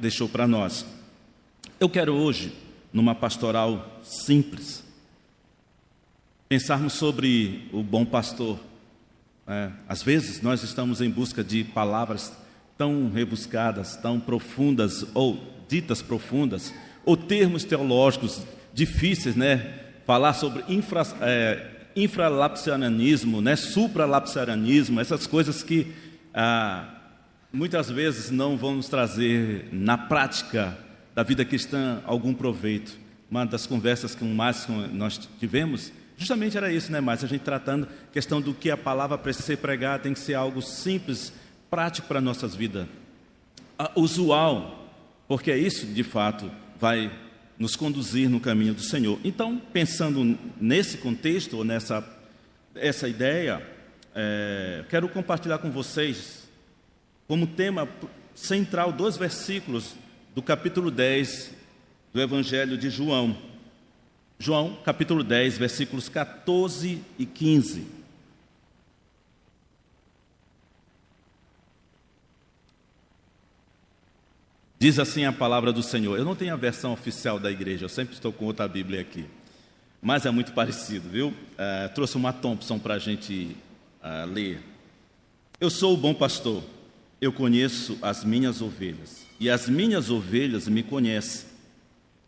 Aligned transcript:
deixou 0.00 0.28
para 0.28 0.48
nós. 0.48 0.86
Eu 1.78 1.88
quero 1.88 2.14
hoje, 2.14 2.52
numa 2.92 3.14
pastoral 3.14 4.00
simples, 4.02 4.82
pensarmos 6.48 6.94
sobre 6.94 7.68
o 7.72 7.82
bom 7.82 8.04
pastor. 8.04 8.58
É, 9.46 9.70
às 9.88 10.02
vezes 10.02 10.42
nós 10.42 10.62
estamos 10.62 11.00
em 11.00 11.10
busca 11.10 11.44
de 11.44 11.64
palavras 11.64 12.32
tão 12.76 13.10
rebuscadas, 13.10 13.96
tão 13.96 14.18
profundas 14.18 15.06
ou 15.14 15.38
ditas 15.68 16.02
profundas, 16.02 16.72
ou 17.04 17.16
termos 17.16 17.64
teológicos 17.64 18.42
difíceis, 18.72 19.36
né? 19.36 19.74
Falar 20.06 20.32
sobre 20.32 20.64
infra, 20.68 21.02
é, 21.20 21.70
infralapsarianismo, 21.94 23.40
né? 23.40 23.56
supralapsarianismo, 23.56 25.00
essas 25.00 25.26
coisas 25.26 25.62
que 25.62 25.92
ah, 26.34 26.99
muitas 27.52 27.90
vezes 27.90 28.30
não 28.30 28.56
vão 28.56 28.76
nos 28.76 28.88
trazer 28.88 29.68
na 29.72 29.98
prática 29.98 30.76
da 31.14 31.22
vida 31.22 31.44
cristã 31.44 32.02
algum 32.04 32.32
proveito. 32.32 32.98
Uma 33.30 33.44
das 33.44 33.66
conversas 33.66 34.14
que 34.14 34.24
mais 34.24 34.66
nós 34.92 35.18
tivemos 35.38 35.92
justamente 36.20 36.54
era 36.54 36.70
isso, 36.70 36.92
né, 36.92 37.00
mais 37.00 37.24
a 37.24 37.26
gente 37.26 37.40
tratando 37.40 37.88
questão 38.12 38.42
do 38.42 38.52
que 38.52 38.70
a 38.70 38.76
palavra 38.76 39.16
precisa 39.16 39.46
ser 39.46 39.56
pregada 39.56 40.02
tem 40.02 40.12
que 40.12 40.20
ser 40.20 40.34
algo 40.34 40.60
simples, 40.60 41.32
prático 41.70 42.06
para 42.06 42.20
nossas 42.20 42.54
vidas. 42.54 42.86
usual, 43.96 44.94
porque 45.26 45.50
é 45.50 45.56
isso, 45.56 45.86
de 45.86 46.04
fato, 46.04 46.50
vai 46.78 47.10
nos 47.58 47.74
conduzir 47.74 48.28
no 48.28 48.38
caminho 48.38 48.74
do 48.74 48.82
Senhor. 48.82 49.18
Então, 49.24 49.60
pensando 49.72 50.38
nesse 50.60 50.98
contexto, 50.98 51.56
ou 51.56 51.64
nessa 51.64 52.06
essa 52.74 53.08
ideia, 53.08 53.66
é, 54.14 54.84
quero 54.90 55.08
compartilhar 55.08 55.58
com 55.58 55.70
vocês, 55.70 56.39
como 57.30 57.46
tema 57.46 57.88
central, 58.34 58.90
dois 58.90 59.16
versículos 59.16 59.94
do 60.34 60.42
capítulo 60.42 60.90
10 60.90 61.52
do 62.12 62.20
Evangelho 62.20 62.76
de 62.76 62.90
João. 62.90 63.38
João, 64.36 64.76
capítulo 64.84 65.22
10, 65.22 65.56
versículos 65.56 66.08
14 66.08 67.00
e 67.16 67.24
15. 67.24 67.86
Diz 74.80 74.98
assim 74.98 75.24
a 75.24 75.32
palavra 75.32 75.72
do 75.72 75.84
Senhor. 75.84 76.18
Eu 76.18 76.24
não 76.24 76.34
tenho 76.34 76.52
a 76.52 76.56
versão 76.56 76.92
oficial 76.92 77.38
da 77.38 77.48
igreja, 77.48 77.84
eu 77.84 77.88
sempre 77.88 78.14
estou 78.14 78.32
com 78.32 78.46
outra 78.46 78.66
Bíblia 78.66 79.02
aqui. 79.02 79.24
Mas 80.02 80.26
é 80.26 80.32
muito 80.32 80.52
parecido, 80.52 81.08
viu? 81.08 81.28
Uh, 81.28 81.94
trouxe 81.94 82.16
uma 82.16 82.32
Thompson 82.32 82.80
para 82.80 82.94
a 82.94 82.98
gente 82.98 83.56
uh, 84.02 84.28
ler. 84.28 84.60
Eu 85.60 85.70
sou 85.70 85.94
o 85.94 85.96
bom 85.96 86.12
pastor, 86.12 86.60
eu 87.20 87.32
conheço 87.32 87.98
as 88.00 88.24
minhas 88.24 88.62
ovelhas, 88.62 89.26
e 89.38 89.50
as 89.50 89.68
minhas 89.68 90.10
ovelhas 90.10 90.68
me 90.68 90.82
conhecem. 90.82 91.48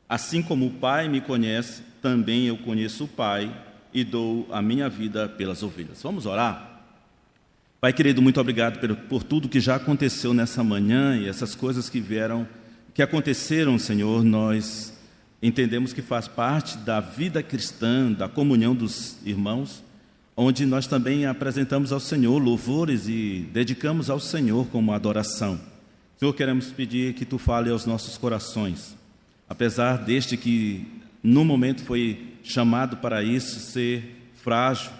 Assim 0.09 0.43
como 0.43 0.67
o 0.67 0.71
Pai 0.71 1.09
me 1.09 1.21
conhece, 1.21 1.83
também 2.03 2.47
eu 2.47 2.57
conheço 2.59 3.05
o 3.05 3.09
Pai 3.09 3.51
e 3.95 4.05
dou 4.05 4.47
a 4.51 4.61
minha 4.61 4.89
vida 4.89 5.29
pelas 5.29 5.63
ovelhas. 5.63 6.03
Vamos 6.03 6.27
orar? 6.27 6.73
Pai 7.81 7.93
querido, 7.93 8.23
muito 8.23 8.41
obrigado 8.41 8.79
por, 9.09 9.23
tudo 9.25 9.49
que 9.49 9.59
já 9.59 9.75
aconteceu 9.75 10.33
nessa 10.33 10.63
manhã 10.63 11.17
e 11.17 11.27
essas 11.27 11.55
coisas 11.55 11.89
que 11.91 12.01
vieram, 12.01 12.47
que 12.95 13.03
aconteceram, 13.03 13.79
Senhor, 13.79 14.23
nós 14.23 14.97
entendemos 15.43 15.93
que 15.93 16.01
faz 16.01 16.29
parte 16.29 16.79
da 16.79 17.01
vida 17.01 17.43
cristã, 17.43 18.13
da 18.13 18.29
comunhão 18.29 18.75
dos 18.75 19.17
irmãos, 19.25 19.83
onde 20.37 20.65
nós 20.65 20.87
também 20.87 21.27
apresentamos 21.27 21.93
ao 21.93 22.01
Senhor 22.01 22.39
louvores 22.39 23.07
e 23.09 23.49
dedicamos 23.53 24.09
ao 24.09 24.19
Senhor 24.19 24.67
como 24.69 24.93
adoração. 24.93 25.61
Senhor, 26.19 26.33
queremos 26.33 26.67
pedir 26.67 27.15
que 27.15 27.25
tu 27.25 27.39
fale 27.39 27.71
aos 27.71 27.85
nossos 27.85 28.17
corações, 28.17 28.97
apesar 29.49 29.99
deste 29.99 30.37
que 30.37 30.87
no 31.23 31.45
momento 31.45 31.83
foi 31.83 32.35
chamado 32.43 32.97
para 32.97 33.23
isso 33.23 33.61
ser 33.61 34.31
frágil, 34.43 34.91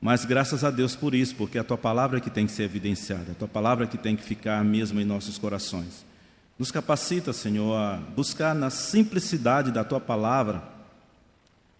mas 0.00 0.24
graças 0.24 0.64
a 0.64 0.70
Deus 0.70 0.96
por 0.96 1.14
isso, 1.14 1.34
porque 1.36 1.58
a 1.58 1.64
tua 1.64 1.76
palavra 1.76 2.18
é 2.18 2.20
que 2.20 2.30
tem 2.30 2.46
que 2.46 2.52
ser 2.52 2.62
evidenciada, 2.62 3.32
a 3.32 3.34
tua 3.34 3.48
palavra 3.48 3.84
é 3.84 3.86
que 3.86 3.98
tem 3.98 4.16
que 4.16 4.22
ficar 4.22 4.64
mesmo 4.64 5.00
em 5.00 5.04
nossos 5.04 5.36
corações. 5.36 6.06
Nos 6.58 6.70
capacita, 6.70 7.32
Senhor, 7.32 7.74
a 7.74 7.96
buscar 8.14 8.54
na 8.54 8.70
simplicidade 8.70 9.70
da 9.70 9.82
tua 9.82 10.00
palavra 10.00 10.62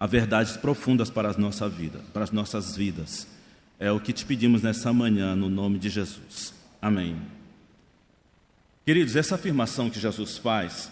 a 0.00 0.06
verdades 0.06 0.56
profundas 0.56 1.10
para 1.10 1.28
a 1.28 1.34
nossa 1.34 1.68
vida, 1.68 2.00
para 2.14 2.24
as 2.24 2.30
nossas 2.30 2.74
vidas. 2.74 3.26
É 3.78 3.92
o 3.92 4.00
que 4.00 4.14
te 4.14 4.24
pedimos 4.24 4.62
nessa 4.62 4.90
manhã, 4.94 5.36
no 5.36 5.50
nome 5.50 5.78
de 5.78 5.90
Jesus. 5.90 6.54
Amém. 6.80 7.16
Queridos, 8.86 9.14
essa 9.14 9.34
afirmação 9.34 9.90
que 9.90 10.00
Jesus 10.00 10.38
faz, 10.38 10.90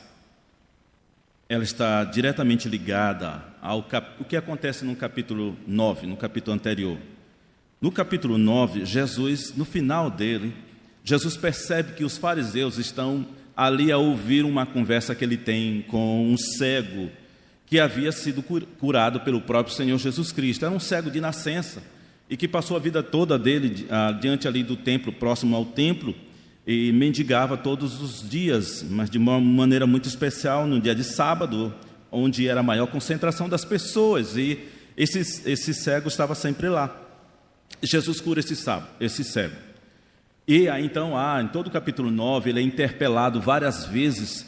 ela 1.48 1.64
está 1.64 2.04
diretamente 2.04 2.68
ligada 2.68 3.42
ao 3.62 3.82
cap... 3.82 4.20
o 4.20 4.24
que 4.24 4.36
acontece 4.36 4.84
no 4.84 4.94
capítulo 4.94 5.56
9, 5.66 6.06
no 6.06 6.16
capítulo 6.16 6.54
anterior. 6.54 6.98
No 7.80 7.90
capítulo 7.90 8.36
9, 8.36 8.84
Jesus, 8.84 9.54
no 9.56 9.64
final 9.64 10.10
dele, 10.10 10.54
Jesus 11.02 11.34
percebe 11.34 11.94
que 11.94 12.04
os 12.04 12.18
fariseus 12.18 12.76
estão 12.76 13.26
ali 13.56 13.90
a 13.90 13.96
ouvir 13.96 14.44
uma 14.44 14.66
conversa 14.66 15.14
que 15.14 15.24
ele 15.24 15.38
tem 15.38 15.80
com 15.82 16.30
um 16.30 16.36
cego 16.36 17.10
que 17.68 17.78
havia 17.78 18.10
sido 18.10 18.42
curado 18.42 19.20
pelo 19.20 19.40
próprio 19.40 19.74
Senhor 19.74 19.98
Jesus 19.98 20.32
Cristo. 20.32 20.64
Era 20.64 20.74
um 20.74 20.80
cego 20.80 21.10
de 21.10 21.20
nascença 21.20 21.82
e 22.28 22.36
que 22.36 22.48
passou 22.48 22.76
a 22.76 22.80
vida 22.80 23.02
toda 23.02 23.38
dele 23.38 23.86
ah, 23.90 24.12
diante 24.12 24.48
ali 24.48 24.62
do 24.62 24.74
templo, 24.74 25.12
próximo 25.12 25.54
ao 25.54 25.66
templo, 25.66 26.14
e 26.66 26.92
mendigava 26.92 27.56
todos 27.56 28.00
os 28.00 28.28
dias, 28.28 28.84
mas 28.88 29.08
de 29.08 29.16
uma 29.16 29.40
maneira 29.40 29.86
muito 29.86 30.08
especial 30.08 30.66
no 30.66 30.80
dia 30.80 30.94
de 30.94 31.04
sábado, 31.04 31.74
onde 32.10 32.46
era 32.48 32.60
a 32.60 32.62
maior 32.62 32.86
concentração 32.86 33.48
das 33.48 33.64
pessoas, 33.64 34.36
e 34.36 34.58
esse, 34.96 35.20
esse 35.50 35.72
cego 35.72 36.08
estava 36.08 36.34
sempre 36.34 36.68
lá. 36.68 36.94
Jesus 37.82 38.20
cura 38.20 38.40
esse, 38.40 38.56
sábado, 38.56 38.88
esse 39.00 39.24
cego. 39.24 39.56
E 40.46 40.68
aí, 40.68 40.84
então, 40.84 41.16
ah, 41.16 41.40
em 41.42 41.48
todo 41.48 41.68
o 41.68 41.70
capítulo 41.70 42.10
9, 42.10 42.50
ele 42.50 42.60
é 42.60 42.62
interpelado 42.62 43.40
várias 43.40 43.84
vezes 43.86 44.46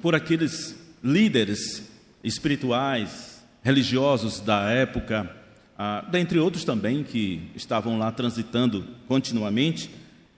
por 0.00 0.14
aqueles 0.14 0.74
líderes 1.02 1.89
espirituais, 2.22 3.42
religiosos 3.62 4.40
da 4.40 4.70
época, 4.70 5.30
ah, 5.78 6.04
dentre 6.10 6.38
outros 6.38 6.64
também 6.64 7.02
que 7.02 7.50
estavam 7.54 7.98
lá 7.98 8.12
transitando 8.12 8.86
continuamente, 9.08 9.90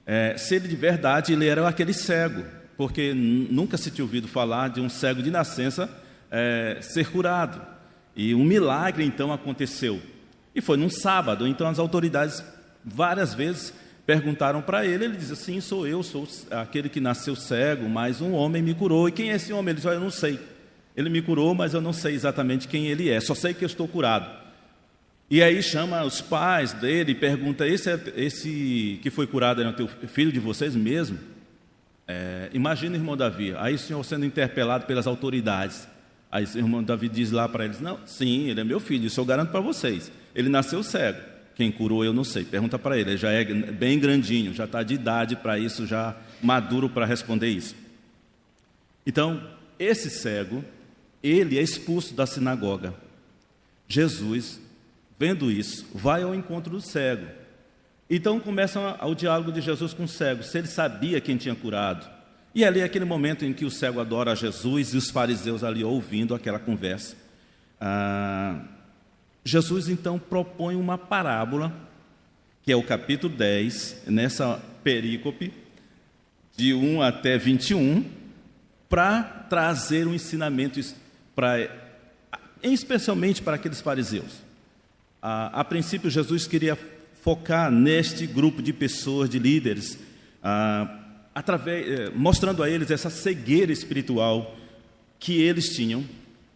é, 0.07 0.37
se 0.37 0.55
ele 0.55 0.69
de 0.69 0.77
verdade 0.77 1.33
ele 1.33 1.47
era 1.47 1.67
aquele 1.67 1.93
cego, 1.93 2.45
porque 2.77 3.13
nunca 3.15 3.77
se 3.77 3.91
tinha 3.91 4.05
ouvido 4.05 4.27
falar 4.27 4.69
de 4.69 4.81
um 4.81 4.89
cego 4.89 5.23
de 5.23 5.31
nascença 5.31 5.89
é, 6.31 6.79
ser 6.81 7.11
curado. 7.11 7.61
E 8.15 8.35
um 8.35 8.45
milagre 8.45 9.05
então 9.05 9.33
aconteceu. 9.33 10.01
E 10.55 10.61
foi 10.61 10.77
num 10.77 10.91
sábado, 10.91 11.47
então 11.47 11.67
as 11.67 11.79
autoridades 11.79 12.45
várias 12.85 13.33
vezes 13.33 13.73
perguntaram 14.07 14.61
para 14.61 14.85
ele, 14.85 15.05
ele 15.05 15.17
disse: 15.17 15.35
Sim, 15.37 15.61
sou 15.61 15.87
eu, 15.87 16.03
sou 16.03 16.29
aquele 16.51 16.89
que 16.89 17.01
nasceu 17.01 17.35
cego, 17.35 17.89
mas 17.89 18.21
um 18.21 18.33
homem 18.33 18.63
me 18.63 18.75
curou. 18.75 19.09
E 19.09 19.13
quem 19.13 19.31
é 19.31 19.37
esse 19.37 19.53
homem? 19.53 19.71
Ele 19.71 19.77
disse: 19.77 19.89
Eu 19.89 20.01
não 20.01 20.11
sei. 20.11 20.39
Ele 20.97 21.09
me 21.09 21.23
curou, 21.23 21.55
mas 21.55 21.75
eu 21.75 21.81
não 21.81 21.93
sei 21.93 22.15
exatamente 22.15 22.69
quem 22.69 22.87
ele 22.87 23.09
é, 23.09 23.21
só 23.21 23.35
sei 23.35 23.55
que 23.55 23.65
eu 23.65 23.67
estou 23.67 23.89
curado. 23.89 24.43
E 25.31 25.43
aí 25.43 25.63
chama 25.63 26.05
os 26.05 26.21
pais 26.21 26.75
dele 26.75 27.13
e 27.13 27.15
pergunta: 27.15 27.67
Esse, 27.67 27.91
é, 27.91 28.01
esse 28.17 28.99
que 29.03 29.11
foi 29.11 29.27
curado 29.27 29.63
é 29.63 29.69
o 29.69 29.73
teu 29.73 29.89
filho 29.89 30.31
de 30.31 30.39
vocês 30.39 30.77
mesmo? 30.77 31.19
É, 32.07 32.51
imagina, 32.53 32.97
irmão 32.97 33.17
Davi, 33.17 33.55
aí 33.57 33.75
o 33.75 33.79
senhor 33.79 34.05
sendo 34.05 34.27
interpelado 34.27 34.85
pelas 34.85 35.07
autoridades. 35.07 35.89
Aí 36.31 36.45
o 36.45 36.59
irmão 36.59 36.83
Davi 36.83 37.09
diz 37.09 37.31
lá 37.31 37.49
para 37.49 37.65
eles: 37.65 37.81
Não, 37.81 37.99
sim, 38.07 38.51
ele 38.51 38.61
é 38.61 38.65
meu 38.65 38.79
filho, 38.79 39.07
isso 39.07 39.19
eu 39.19 39.25
garanto 39.25 39.51
para 39.51 39.61
vocês. 39.61 40.13
Ele 40.35 40.51
nasceu 40.51 40.83
cego. 40.83 41.21
Quem 41.55 41.71
curou 41.71 42.05
eu 42.05 42.13
não 42.13 42.25
sei. 42.25 42.45
Pergunta 42.45 42.79
para 42.79 42.99
ele. 42.99 43.11
Ele 43.11 43.17
já 43.17 43.31
é 43.31 43.45
bem 43.45 43.99
grandinho, 43.99 44.53
já 44.53 44.65
está 44.65 44.83
de 44.83 44.95
idade 44.95 45.37
para 45.37 45.59
isso, 45.59 45.87
já 45.87 46.15
maduro 46.43 46.89
para 46.89 47.07
responder 47.07 47.49
isso. 47.49 47.75
Então, 49.07 49.43
esse 49.79 50.11
cego, 50.11 50.65
ele 51.23 51.59
é 51.59 51.63
expulso 51.63 52.15
da 52.15 52.27
sinagoga. 52.27 52.95
Jesus, 53.87 54.61
vendo 55.19 55.51
isso, 55.51 55.87
vai 55.95 56.23
ao 56.23 56.35
encontro 56.35 56.73
do 56.73 56.81
cego. 56.81 57.27
Então 58.09 58.41
começa 58.41 58.99
o 59.05 59.15
diálogo 59.15 59.53
de 59.53 59.61
Jesus 59.61 59.95
com 59.95 60.05
o 60.05 60.09
cego, 60.09 60.43
se 60.43 60.59
ele 60.59 60.67
sabia 60.67 61.21
quem 61.21 61.37
tinha 61.37 61.55
curado. 61.55 62.09
E 62.55 62.65
ali 62.65 62.81
é 62.81 62.85
aquele 62.85 63.05
momento 63.05 63.45
em 63.45 63.53
que 63.53 63.65
o 63.65 63.71
cego 63.71 64.01
adora 64.01 64.37
Jesus 64.37 64.93
e 64.93 64.97
os 64.97 65.11
fariseus 65.11 65.65
ali 65.65 65.83
ouvindo 65.83 66.35
aquela 66.35 66.59
conversa. 66.59 67.17
Ah, 67.81 68.61
Jesus 69.45 69.89
então 69.89 70.19
propõe 70.19 70.77
uma 70.77 70.99
parábola, 70.99 71.73
que 72.63 72.71
é 72.71 72.77
o 72.77 72.83
capítulo 72.83 73.35
10, 73.35 74.05
nessa 74.07 74.61
perícope, 74.85 75.53
de 76.57 76.75
1 76.75 77.01
até 77.01 77.39
21, 77.39 78.05
para 78.89 79.23
trazer 79.49 80.07
um 80.07 80.15
ensinamento, 80.15 80.79
para, 81.35 81.71
especialmente 82.63 83.43
para 83.43 83.57
aqueles 83.57 83.81
fariseus. 83.81 84.43
A, 85.21 85.61
a, 85.61 85.65
princípio, 85.65 86.11
Jesus 86.11 86.47
queria 86.47 86.77
focar 87.23 87.71
neste 87.71 88.27
grupo 88.27 88.61
de 88.61 88.73
pessoas, 88.73 89.31
de 89.31 89.39
líderes, 89.39 89.99
ah, 90.43 90.99
através, 91.35 91.87
eh, 91.89 92.11
mostrando 92.15 92.63
a 92.63 92.69
eles 92.69 92.91
essa 92.91 93.09
cegueira 93.09 93.73
espiritual 93.73 94.57
que 95.21 95.41
eles 95.41 95.75
tinham 95.75 96.05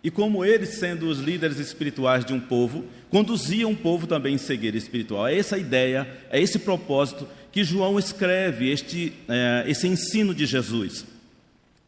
e 0.02 0.10
como 0.10 0.44
eles, 0.44 0.70
sendo 0.70 1.08
os 1.08 1.18
líderes 1.18 1.58
espirituais 1.58 2.24
de 2.24 2.32
um 2.32 2.40
povo, 2.40 2.84
conduziam 3.10 3.72
o 3.72 3.76
povo 3.76 4.06
também 4.06 4.34
em 4.34 4.38
cegueira 4.38 4.76
espiritual. 4.76 5.26
É 5.26 5.36
essa 5.36 5.58
ideia, 5.58 6.06
é 6.30 6.40
esse 6.40 6.58
propósito 6.58 7.26
que 7.50 7.64
João 7.64 7.98
escreve 7.98 8.70
este, 8.70 9.12
é, 9.28 9.64
esse 9.66 9.88
ensino 9.88 10.34
de 10.34 10.46
Jesus. 10.46 11.04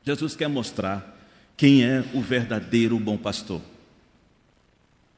Jesus 0.04 0.34
quer 0.34 0.48
mostrar 0.48 1.17
quem 1.58 1.84
é 1.84 2.04
o 2.14 2.22
verdadeiro 2.22 2.96
bom 3.00 3.18
pastor. 3.18 3.60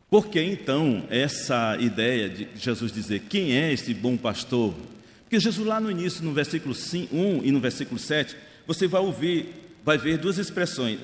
Por 0.08 0.28
que 0.28 0.42
então 0.42 1.04
essa 1.10 1.76
ideia 1.78 2.30
de 2.30 2.48
Jesus 2.56 2.90
dizer 2.90 3.20
quem 3.28 3.52
é 3.52 3.70
esse 3.70 3.92
bom 3.92 4.16
pastor? 4.16 4.74
Porque 5.22 5.38
Jesus 5.38 5.64
lá 5.64 5.78
no 5.78 5.90
início, 5.90 6.24
no 6.24 6.32
versículo 6.32 6.74
1 6.74 7.44
e 7.44 7.52
no 7.52 7.60
versículo 7.60 8.00
7, 8.00 8.34
você 8.66 8.88
vai 8.88 9.02
ouvir, 9.02 9.54
vai 9.84 9.98
ver 9.98 10.16
duas 10.16 10.38
expressões. 10.38 10.98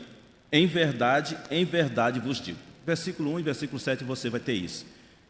Em 0.51 0.67
verdade, 0.67 1.37
em 1.51 1.67
verdade 1.67 2.19
vos 2.19 2.41
digo. 2.41 2.59
Versículo 2.87 3.35
1 3.35 3.41
e 3.41 3.43
versículo 3.43 3.79
7 3.79 4.05
você 4.05 4.31
vai 4.31 4.41
ter 4.41 4.55
isso. 4.55 4.87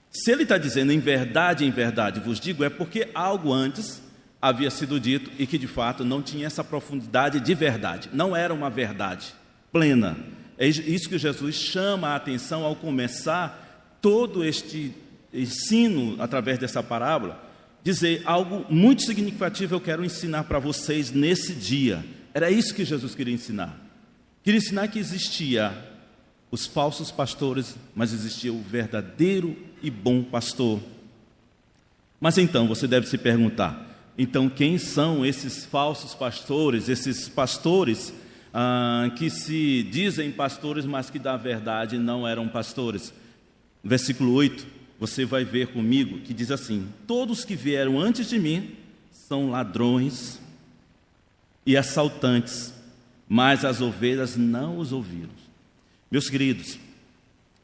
Se 0.08 0.31
ele 0.31 0.44
está 0.44 0.56
dizendo 0.56 0.93
em 0.93 1.00
verdade, 1.00 1.64
em 1.64 1.70
verdade 1.70 2.20
vos 2.20 2.38
digo, 2.38 2.62
é 2.62 2.70
porque 2.70 3.08
algo 3.12 3.53
antes 3.53 4.00
havia 4.41 4.70
sido 4.70 5.00
dito 5.00 5.32
e 5.37 5.49
que 5.49 5.58
de 5.58 5.67
fato 5.67 6.05
não 6.05 6.23
tinha 6.23 6.47
essa 6.47 6.62
profundidade 6.62 7.41
de 7.41 7.55
verdade. 7.56 8.08
Não 8.12 8.37
era 8.37 8.55
uma 8.55 8.70
verdade 8.70 9.35
plena. 9.76 10.17
É 10.56 10.67
isso 10.67 11.06
que 11.06 11.19
Jesus 11.19 11.55
chama 11.55 12.08
a 12.08 12.17
atenção 12.17 12.64
ao 12.64 12.75
começar 12.75 13.99
todo 14.00 14.43
este 14.43 14.90
ensino 15.34 16.17
através 16.19 16.58
dessa 16.58 16.82
parábola. 16.82 17.44
Dizer 17.84 18.23
algo 18.25 18.64
muito 18.73 19.02
significativo 19.02 19.75
eu 19.75 19.81
quero 19.81 20.02
ensinar 20.02 20.44
para 20.44 20.58
vocês 20.58 21.11
nesse 21.11 21.52
dia. 21.52 22.02
Era 22.32 22.50
isso 22.50 22.75
que 22.75 22.87
Jesus 22.87 23.14
queria 23.14 23.34
ensinar. 23.34 23.78
Queria 24.43 24.56
ensinar 24.56 24.88
que 24.88 24.99
existia 24.99 25.76
os 26.50 26.64
falsos 26.64 27.11
pastores, 27.11 27.76
mas 27.94 28.14
existia 28.14 28.52
o 28.52 28.62
verdadeiro 28.62 29.55
e 29.82 29.90
bom 29.90 30.22
pastor. 30.22 30.81
Mas 32.19 32.38
então 32.38 32.67
você 32.67 32.88
deve 32.88 33.06
se 33.06 33.19
perguntar: 33.19 33.87
então 34.17 34.49
quem 34.49 34.79
são 34.79 35.25
esses 35.25 35.67
falsos 35.67 36.14
pastores, 36.14 36.88
esses 36.88 37.29
pastores 37.29 38.14
ah, 38.58 39.11
que 39.17 39.29
se 39.29 39.82
dizem 39.82 40.32
pastores, 40.32 40.87
mas 40.87 41.11
que 41.11 41.19
da 41.19 41.37
verdade 41.37 41.99
não 41.99 42.26
eram 42.26 42.49
pastores? 42.49 43.12
Versículo 43.85 44.32
8, 44.32 44.67
você 44.99 45.26
vai 45.26 45.44
ver 45.44 45.67
comigo 45.69 46.20
que 46.20 46.32
diz 46.32 46.50
assim: 46.50 46.88
Todos 47.06 47.44
que 47.44 47.55
vieram 47.55 48.00
antes 48.00 48.29
de 48.29 48.38
mim 48.38 48.70
são 49.12 49.50
ladrões 49.50 50.41
e 51.67 51.76
assaltantes 51.76 52.73
mas 53.29 53.64
as 53.64 53.81
ovelhas 53.81 54.37
não 54.37 54.79
os 54.79 54.93
ouviram. 54.93 55.31
Meus 56.11 56.29
queridos, 56.29 56.79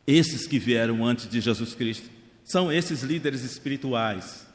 esses 0.07 0.47
que 0.47 0.59
vieram 0.59 1.05
antes 1.05 1.29
de 1.29 1.41
Jesus 1.41 1.75
Cristo 1.75 2.11
são 2.45 2.73
esses 2.73 3.03
líderes 3.03 3.43
espirituais 3.45 4.47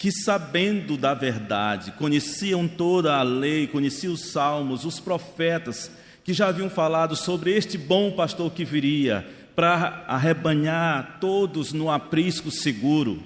que, 0.00 0.10
sabendo 0.10 0.96
da 0.96 1.12
verdade, 1.12 1.92
conheciam 1.92 2.66
toda 2.66 3.16
a 3.16 3.22
lei, 3.22 3.66
conheciam 3.66 4.14
os 4.14 4.30
salmos, 4.30 4.86
os 4.86 4.98
profetas, 4.98 5.90
que 6.24 6.32
já 6.32 6.48
haviam 6.48 6.70
falado 6.70 7.14
sobre 7.14 7.54
este 7.54 7.76
bom 7.76 8.10
pastor 8.10 8.50
que 8.50 8.64
viria 8.64 9.28
para 9.54 10.02
arrebanhar 10.08 11.18
todos 11.20 11.74
no 11.74 11.90
aprisco 11.90 12.50
seguro, 12.50 13.22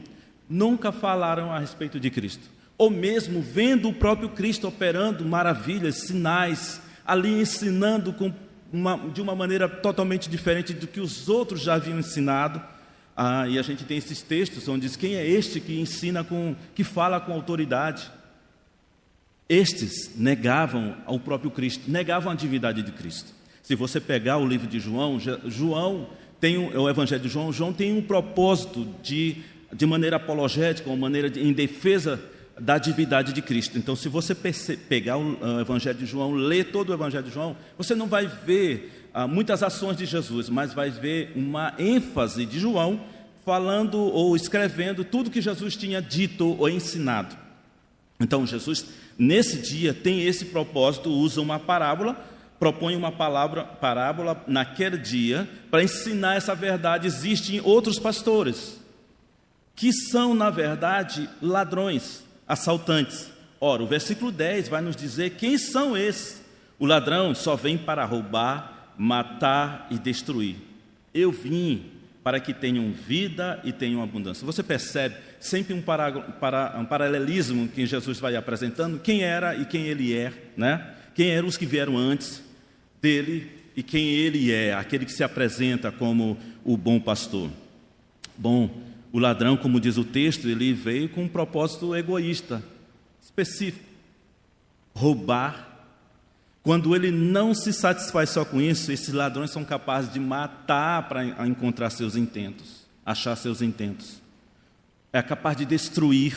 nunca 0.50 0.90
falaram 0.90 1.52
a 1.52 1.60
respeito 1.60 2.00
de 2.00 2.10
Cristo. 2.10 2.50
Ou 2.76 2.90
mesmo 2.90 3.40
vendo 3.40 3.88
o 3.88 3.94
próprio 3.94 4.30
Cristo 4.30 4.66
operando 4.66 5.24
maravilhas, 5.24 6.08
sinais, 6.08 6.82
ali 7.06 7.40
ensinando 7.40 8.12
uma, 8.72 8.98
de 8.98 9.22
uma 9.22 9.36
maneira 9.36 9.68
totalmente 9.68 10.28
diferente 10.28 10.72
do 10.72 10.88
que 10.88 10.98
os 10.98 11.28
outros 11.28 11.62
já 11.62 11.74
haviam 11.74 12.00
ensinado. 12.00 12.60
Ah, 13.16 13.46
e 13.48 13.58
a 13.58 13.62
gente 13.62 13.84
tem 13.84 13.96
esses 13.96 14.22
textos 14.22 14.66
onde 14.68 14.86
diz 14.86 14.96
quem 14.96 15.14
é 15.14 15.26
este 15.26 15.60
que 15.60 15.78
ensina 15.80 16.24
com, 16.24 16.56
que 16.74 16.82
fala 16.82 17.20
com 17.20 17.32
autoridade. 17.32 18.10
Estes 19.48 20.16
negavam 20.16 20.96
ao 21.06 21.18
próprio 21.20 21.50
Cristo, 21.50 21.90
negavam 21.90 22.32
a 22.32 22.34
divindade 22.34 22.82
de 22.82 22.90
Cristo. 22.90 23.32
Se 23.62 23.74
você 23.74 24.00
pegar 24.00 24.38
o 24.38 24.46
livro 24.46 24.66
de 24.66 24.80
João, 24.80 25.18
João 25.46 26.08
tem 26.40 26.58
um, 26.58 26.76
o 26.76 26.90
Evangelho 26.90 27.22
de 27.22 27.28
João, 27.28 27.52
João 27.52 27.72
tem 27.72 27.96
um 27.96 28.02
propósito 28.02 28.86
de, 29.02 29.36
de 29.72 29.86
maneira 29.86 30.16
apologética, 30.16 30.90
uma 30.90 30.96
maneira 30.96 31.30
de, 31.30 31.40
em 31.40 31.52
defesa 31.52 32.20
da 32.58 32.78
divindade 32.78 33.32
de 33.32 33.42
Cristo. 33.42 33.78
Então, 33.78 33.96
se 33.96 34.08
você 34.08 34.34
pegar 34.34 35.16
o 35.16 35.60
Evangelho 35.60 35.98
de 35.98 36.06
João, 36.06 36.32
ler 36.32 36.70
todo 36.70 36.90
o 36.90 36.94
Evangelho 36.94 37.24
de 37.24 37.32
João, 37.32 37.56
você 37.76 37.94
não 37.94 38.06
vai 38.06 38.26
ver 38.26 39.03
ah, 39.14 39.28
muitas 39.28 39.62
ações 39.62 39.96
de 39.96 40.04
Jesus, 40.04 40.48
mas 40.48 40.74
vai 40.74 40.90
ver 40.90 41.32
uma 41.36 41.72
ênfase 41.78 42.44
de 42.44 42.58
João 42.58 43.00
falando 43.44 43.96
ou 44.00 44.34
escrevendo 44.34 45.04
tudo 45.04 45.30
que 45.30 45.40
Jesus 45.40 45.76
tinha 45.76 46.02
dito 46.02 46.56
ou 46.58 46.68
ensinado. 46.68 47.36
Então, 48.18 48.44
Jesus, 48.44 48.86
nesse 49.16 49.58
dia, 49.58 49.94
tem 49.94 50.26
esse 50.26 50.46
propósito, 50.46 51.10
usa 51.10 51.40
uma 51.40 51.60
parábola, 51.60 52.16
propõe 52.58 52.96
uma 52.96 53.12
palavra, 53.12 53.62
parábola 53.62 54.42
naquele 54.48 54.98
dia 54.98 55.48
para 55.70 55.84
ensinar 55.84 56.34
essa 56.34 56.54
verdade. 56.54 57.06
Existem 57.06 57.60
outros 57.60 58.00
pastores 58.00 58.80
que 59.76 59.92
são, 59.92 60.34
na 60.34 60.50
verdade, 60.50 61.30
ladrões 61.40 62.24
assaltantes. 62.48 63.30
Ora, 63.60 63.82
o 63.82 63.86
versículo 63.86 64.32
10 64.32 64.68
vai 64.68 64.80
nos 64.80 64.96
dizer 64.96 65.36
quem 65.36 65.56
são 65.56 65.96
esses. 65.96 66.42
O 66.78 66.86
ladrão 66.86 67.32
só 67.32 67.54
vem 67.54 67.78
para 67.78 68.04
roubar, 68.04 68.73
matar 68.96 69.86
e 69.90 69.98
destruir. 69.98 70.56
Eu 71.12 71.30
vim 71.30 71.86
para 72.22 72.40
que 72.40 72.54
tenham 72.54 72.90
vida 72.90 73.60
e 73.64 73.72
tenham 73.72 74.02
abundância. 74.02 74.46
Você 74.46 74.62
percebe 74.62 75.16
sempre 75.38 75.74
um, 75.74 75.82
para, 75.82 76.10
para, 76.10 76.74
um 76.78 76.84
paralelismo 76.86 77.68
que 77.68 77.84
Jesus 77.84 78.18
vai 78.18 78.34
apresentando, 78.34 78.98
quem 78.98 79.22
era 79.22 79.54
e 79.54 79.66
quem 79.66 79.82
ele 79.82 80.16
é, 80.16 80.32
né? 80.56 80.94
Quem 81.14 81.30
eram 81.30 81.46
os 81.46 81.58
que 81.58 81.66
vieram 81.66 81.98
antes 81.98 82.42
dele 83.00 83.52
e 83.76 83.82
quem 83.82 84.08
ele 84.08 84.50
é, 84.50 84.72
aquele 84.72 85.04
que 85.04 85.12
se 85.12 85.22
apresenta 85.22 85.92
como 85.92 86.38
o 86.64 86.76
bom 86.76 86.98
pastor. 86.98 87.50
Bom, 88.36 88.82
o 89.12 89.18
ladrão, 89.18 89.56
como 89.56 89.78
diz 89.78 89.98
o 89.98 90.04
texto, 90.04 90.48
ele 90.48 90.72
veio 90.72 91.08
com 91.08 91.24
um 91.24 91.28
propósito 91.28 91.94
egoísta, 91.94 92.62
específico: 93.22 93.84
roubar. 94.94 95.72
Quando 96.64 96.96
ele 96.96 97.10
não 97.10 97.54
se 97.54 97.74
satisfaz 97.74 98.30
só 98.30 98.42
com 98.42 98.58
isso, 98.58 98.90
esses 98.90 99.12
ladrões 99.12 99.50
são 99.50 99.62
capazes 99.62 100.10
de 100.10 100.18
matar 100.18 101.06
para 101.06 101.46
encontrar 101.46 101.90
seus 101.90 102.16
intentos, 102.16 102.86
achar 103.04 103.36
seus 103.36 103.60
intentos. 103.60 104.22
É 105.12 105.20
capaz 105.20 105.58
de 105.58 105.66
destruir. 105.66 106.34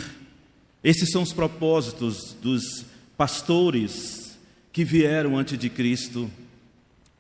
Esses 0.84 1.12
são 1.12 1.24
os 1.24 1.32
propósitos 1.32 2.36
dos 2.42 2.86
pastores 3.16 4.38
que 4.74 4.84
vieram 4.84 5.38
antes 5.38 5.58
de 5.58 5.70
Cristo. 5.70 6.30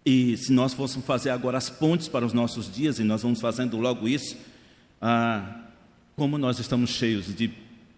E 0.05 0.35
se 0.35 0.51
nós 0.51 0.73
fôssemos 0.73 1.05
fazer 1.05 1.29
agora 1.29 1.57
as 1.57 1.69
pontes 1.69 2.09
para 2.09 2.25
os 2.25 2.33
nossos 2.33 2.69
dias, 2.69 2.99
e 2.99 3.05
nós 3.05 3.21
vamos 3.21 3.39
fazendo 3.39 3.77
logo 3.77 4.05
isso, 4.05 4.35
ah, 5.01 5.61
como 6.17 6.37
nós 6.37 6.59
estamos 6.59 6.89
cheios 6.89 7.33
de 7.33 7.51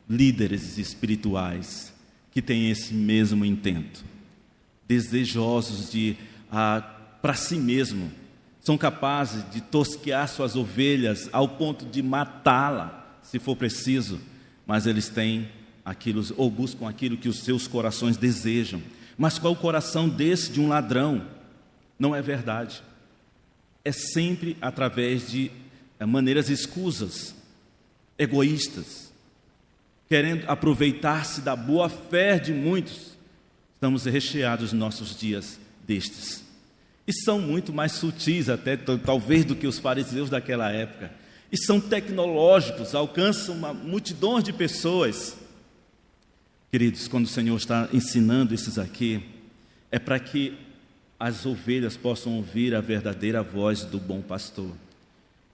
líderes 0.08 0.78
espirituais 0.78 1.92
que 2.32 2.44
têm 2.44 2.70
esse 2.70 2.94
mesmo 2.94 3.44
intento, 3.44 4.04
desejosos 4.90 5.92
de 5.92 6.18
ah, 6.52 6.82
para 7.22 7.36
si 7.36 7.58
mesmo, 7.58 8.12
são 8.60 8.78
capazes 8.78 9.48
de 9.52 9.62
tosquear 9.62 10.28
suas 10.28 10.56
ovelhas 10.56 11.30
ao 11.32 11.48
ponto 11.48 11.86
de 11.86 12.02
matá-la, 12.02 13.20
se 13.22 13.38
for 13.38 13.56
preciso, 13.56 14.20
mas 14.66 14.88
eles 14.88 15.08
têm 15.08 15.48
aquilo 15.86 16.24
ou 16.36 16.50
buscam 16.50 16.88
aquilo 16.88 17.18
que 17.18 17.30
os 17.30 17.40
seus 17.40 17.68
corações 17.68 18.18
desejam. 18.18 18.82
Mas 19.18 19.38
qual 19.38 19.54
o 19.54 19.56
coração 19.56 20.10
desse 20.10 20.52
de 20.52 20.60
um 20.60 20.68
ladrão? 20.68 21.26
Não 21.98 22.16
é 22.16 22.22
verdade. 22.22 22.82
É 23.84 23.92
sempre 23.92 24.58
através 24.62 25.30
de 25.30 25.52
é, 26.00 26.06
maneiras 26.06 26.50
escusas, 26.50 27.36
egoístas, 28.18 29.12
querendo 30.08 30.46
aproveitar-se 30.48 31.42
da 31.42 31.56
boa 31.56 31.90
fé 31.90 32.40
de 32.40 32.54
muitos. 32.54 33.09
Estamos 33.80 34.04
recheados 34.04 34.74
nos 34.74 34.80
nossos 34.82 35.18
dias 35.18 35.58
destes. 35.88 36.44
E 37.08 37.14
são 37.14 37.40
muito 37.40 37.72
mais 37.72 37.94
sutis, 37.94 38.50
até 38.50 38.76
talvez, 38.76 39.46
do 39.46 39.56
que 39.56 39.66
os 39.66 39.80
fariseus 39.80 40.30
daquela 40.30 40.70
época. 40.70 41.14
E 41.50 41.56
são 41.56 41.80
tecnológicos, 41.80 42.94
alcançam 42.94 43.56
uma 43.56 43.74
multidão 43.74 44.42
de 44.42 44.52
pessoas. 44.52 45.38
Queridos, 46.70 47.08
quando 47.08 47.24
o 47.24 47.30
Senhor 47.30 47.56
está 47.56 47.88
ensinando 47.94 48.54
esses 48.54 48.78
aqui, 48.78 49.24
é 49.90 49.98
para 49.98 50.20
que 50.20 50.58
as 51.18 51.46
ovelhas 51.46 51.96
possam 51.96 52.36
ouvir 52.36 52.76
a 52.76 52.82
verdadeira 52.82 53.42
voz 53.42 53.86
do 53.86 53.98
bom 53.98 54.22
pastor. 54.22 54.74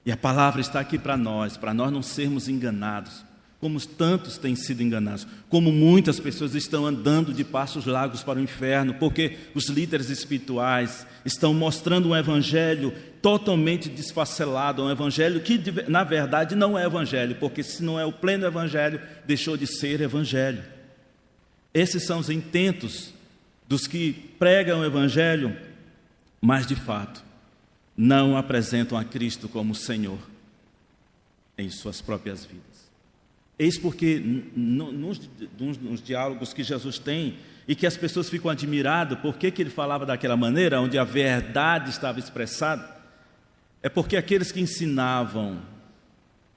E 0.03 0.11
a 0.11 0.17
palavra 0.17 0.61
está 0.61 0.79
aqui 0.79 0.97
para 0.97 1.15
nós, 1.15 1.57
para 1.57 1.75
nós 1.75 1.91
não 1.91 2.01
sermos 2.01 2.49
enganados. 2.49 3.23
Como 3.65 3.83
tantos 3.83 4.37
têm 4.37 4.55
sido 4.55 4.83
enganados, 4.83 5.25
como 5.49 5.71
muitas 5.71 6.19
pessoas 6.19 6.53
estão 6.53 6.85
andando 6.85 7.33
de 7.33 7.43
passos 7.43 7.87
largos 7.87 8.21
para 8.21 8.37
o 8.37 8.41
inferno, 8.43 8.93
porque 8.99 9.37
os 9.55 9.69
líderes 9.69 10.11
espirituais 10.11 11.03
estão 11.25 11.51
mostrando 11.51 12.09
um 12.09 12.15
evangelho 12.15 12.93
totalmente 13.23 13.89
desfacelado, 13.89 14.83
um 14.83 14.91
evangelho 14.91 15.41
que 15.41 15.59
na 15.87 16.03
verdade 16.03 16.53
não 16.53 16.77
é 16.77 16.85
evangelho, 16.85 17.37
porque 17.39 17.63
se 17.63 17.81
não 17.81 17.99
é 17.99 18.05
o 18.05 18.11
pleno 18.11 18.45
evangelho, 18.45 19.01
deixou 19.25 19.57
de 19.57 19.65
ser 19.65 19.99
evangelho. 19.99 20.63
Esses 21.73 22.03
são 22.03 22.19
os 22.19 22.29
intentos 22.29 23.15
dos 23.67 23.87
que 23.87 24.13
pregam 24.37 24.81
o 24.81 24.85
evangelho, 24.85 25.57
mas 26.39 26.67
de 26.67 26.75
fato 26.75 27.23
não 27.97 28.37
apresentam 28.37 28.95
a 28.95 29.03
Cristo 29.03 29.49
como 29.49 29.73
Senhor 29.73 30.19
em 31.57 31.67
suas 31.71 31.99
próprias 31.99 32.45
vidas. 32.45 32.74
Eis 33.57 33.77
porque 33.77 34.21
nos, 34.55 35.21
nos, 35.81 36.03
diálogos 36.03 36.53
que 36.53 36.63
Jesus 36.63 36.99
tem 36.99 37.37
e 37.67 37.73
que 37.73 37.87
as 37.87 37.95
pessoas 37.95 38.29
ficam 38.29 38.51
admiradas, 38.51 39.17
por 39.19 39.37
que 39.37 39.53
ele 39.61 39.69
falava 39.69 40.05
daquela 40.05 40.35
maneira, 40.35 40.81
onde 40.81 40.97
a 40.97 41.03
verdade 41.03 41.89
estava 41.89 42.19
expressada, 42.19 42.95
é 43.81 43.87
porque 43.87 44.17
aqueles 44.17 44.51
que 44.51 44.59
ensinavam, 44.59 45.61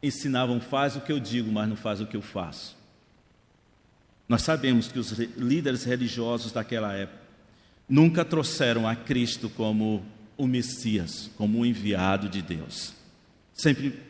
ensinavam, 0.03 0.61
faz 0.61 0.97
o 0.97 1.01
que 1.01 1.13
eu 1.13 1.21
digo, 1.21 1.53
mas 1.53 1.69
não 1.69 1.77
faz 1.77 2.01
o 2.01 2.07
que 2.07 2.17
eu 2.17 2.23
faço. 2.23 2.77
Nós 4.29 4.43
sabemos 4.43 4.89
que 4.89 4.99
os 4.99 5.13
líderes 5.37 5.85
religiosos 5.85 6.53
daquela 6.53 6.93
época 6.93 7.19
nunca 7.89 8.25
trouxeram 8.25 8.87
a 8.87 8.95
Cristo 8.95 9.49
como 9.49 10.05
o 10.37 10.47
Messias, 10.47 11.31
como 11.37 11.61
o 11.61 11.67
enviado 11.67 12.29
de 12.29 12.43
Deus. 12.43 12.93
Sempre 13.55 14.01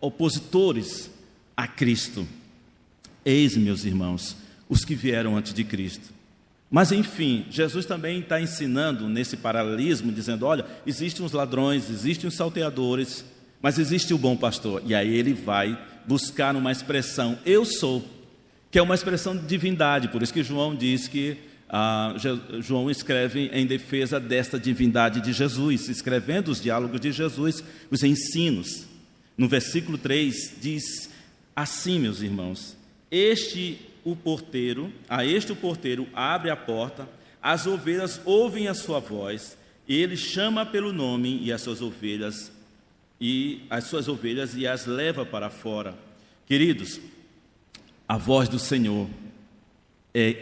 opositores 0.00 1.10
a 1.58 1.66
Cristo. 1.66 2.24
Eis, 3.24 3.56
meus 3.56 3.84
irmãos, 3.84 4.36
os 4.68 4.84
que 4.84 4.94
vieram 4.94 5.36
antes 5.36 5.52
de 5.52 5.64
Cristo. 5.64 6.14
Mas 6.70 6.92
enfim, 6.92 7.46
Jesus 7.50 7.84
também 7.84 8.20
está 8.20 8.40
ensinando 8.40 9.08
nesse 9.08 9.36
paralelismo, 9.36 10.12
dizendo: 10.12 10.46
olha, 10.46 10.64
existem 10.86 11.26
os 11.26 11.32
ladrões, 11.32 11.90
existem 11.90 12.28
os 12.28 12.34
salteadores, 12.34 13.24
mas 13.60 13.76
existe 13.76 14.14
o 14.14 14.18
bom 14.18 14.36
pastor. 14.36 14.84
E 14.86 14.94
aí 14.94 15.12
ele 15.12 15.34
vai 15.34 15.76
buscar 16.06 16.54
uma 16.54 16.70
expressão, 16.70 17.36
eu 17.44 17.64
sou, 17.64 18.06
que 18.70 18.78
é 18.78 18.82
uma 18.82 18.94
expressão 18.94 19.36
de 19.36 19.44
divindade. 19.44 20.08
Por 20.08 20.22
isso 20.22 20.32
que 20.32 20.44
João 20.44 20.76
diz 20.76 21.08
que 21.08 21.38
ah, 21.68 22.14
João 22.60 22.88
escreve 22.88 23.50
em 23.52 23.66
defesa 23.66 24.20
desta 24.20 24.60
divindade 24.60 25.20
de 25.20 25.32
Jesus, 25.32 25.88
escrevendo 25.88 26.52
os 26.52 26.62
diálogos 26.62 27.00
de 27.00 27.10
Jesus, 27.10 27.64
os 27.90 28.04
ensinos. 28.04 28.86
No 29.36 29.48
versículo 29.48 29.98
3 29.98 30.54
diz 30.60 31.17
assim, 31.58 31.98
meus 31.98 32.22
irmãos: 32.22 32.76
Este 33.10 33.80
o 34.04 34.14
porteiro, 34.14 34.92
a 35.08 35.24
este 35.24 35.52
o 35.52 35.56
porteiro 35.56 36.06
abre 36.14 36.50
a 36.50 36.56
porta, 36.56 37.08
as 37.42 37.66
ovelhas 37.66 38.20
ouvem 38.24 38.68
a 38.68 38.74
sua 38.74 39.00
voz, 39.00 39.58
ele 39.88 40.16
chama 40.16 40.64
pelo 40.64 40.92
nome 40.92 41.40
e 41.42 41.52
as 41.52 41.62
suas 41.62 41.82
ovelhas 41.82 42.52
e 43.20 43.62
as 43.68 43.84
suas 43.84 44.06
ovelhas 44.06 44.54
e 44.54 44.66
as 44.66 44.86
leva 44.86 45.26
para 45.26 45.50
fora. 45.50 45.98
Queridos, 46.46 47.00
a 48.06 48.16
voz 48.16 48.48
do 48.48 48.58
Senhor 48.58 49.08
é 50.14 50.36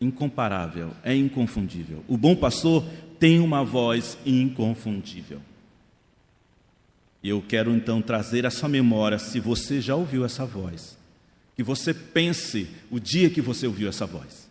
incomparável, 0.00 0.92
é 1.04 1.14
inconfundível. 1.14 2.02
O 2.08 2.16
bom 2.16 2.34
pastor 2.34 2.84
tem 3.18 3.38
uma 3.40 3.62
voz 3.62 4.16
inconfundível. 4.24 5.42
Eu 7.22 7.42
quero 7.46 7.70
então 7.74 8.00
trazer 8.00 8.46
a 8.46 8.50
sua 8.50 8.68
memória, 8.68 9.18
se 9.18 9.38
você 9.38 9.80
já 9.80 9.94
ouviu 9.94 10.24
essa 10.24 10.46
voz, 10.46 10.98
que 11.54 11.62
você 11.62 11.92
pense 11.92 12.68
o 12.90 12.98
dia 12.98 13.28
que 13.28 13.42
você 13.42 13.66
ouviu 13.66 13.88
essa 13.88 14.06
voz. 14.06 14.50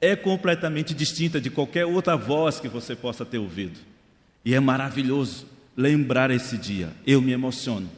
É 0.00 0.14
completamente 0.14 0.94
distinta 0.94 1.40
de 1.40 1.50
qualquer 1.50 1.86
outra 1.86 2.16
voz 2.16 2.60
que 2.60 2.68
você 2.68 2.94
possa 2.94 3.24
ter 3.24 3.38
ouvido. 3.38 3.78
E 4.44 4.54
é 4.54 4.60
maravilhoso 4.60 5.46
lembrar 5.76 6.30
esse 6.30 6.58
dia. 6.58 6.90
Eu 7.06 7.22
me 7.22 7.32
emociono. 7.32 7.88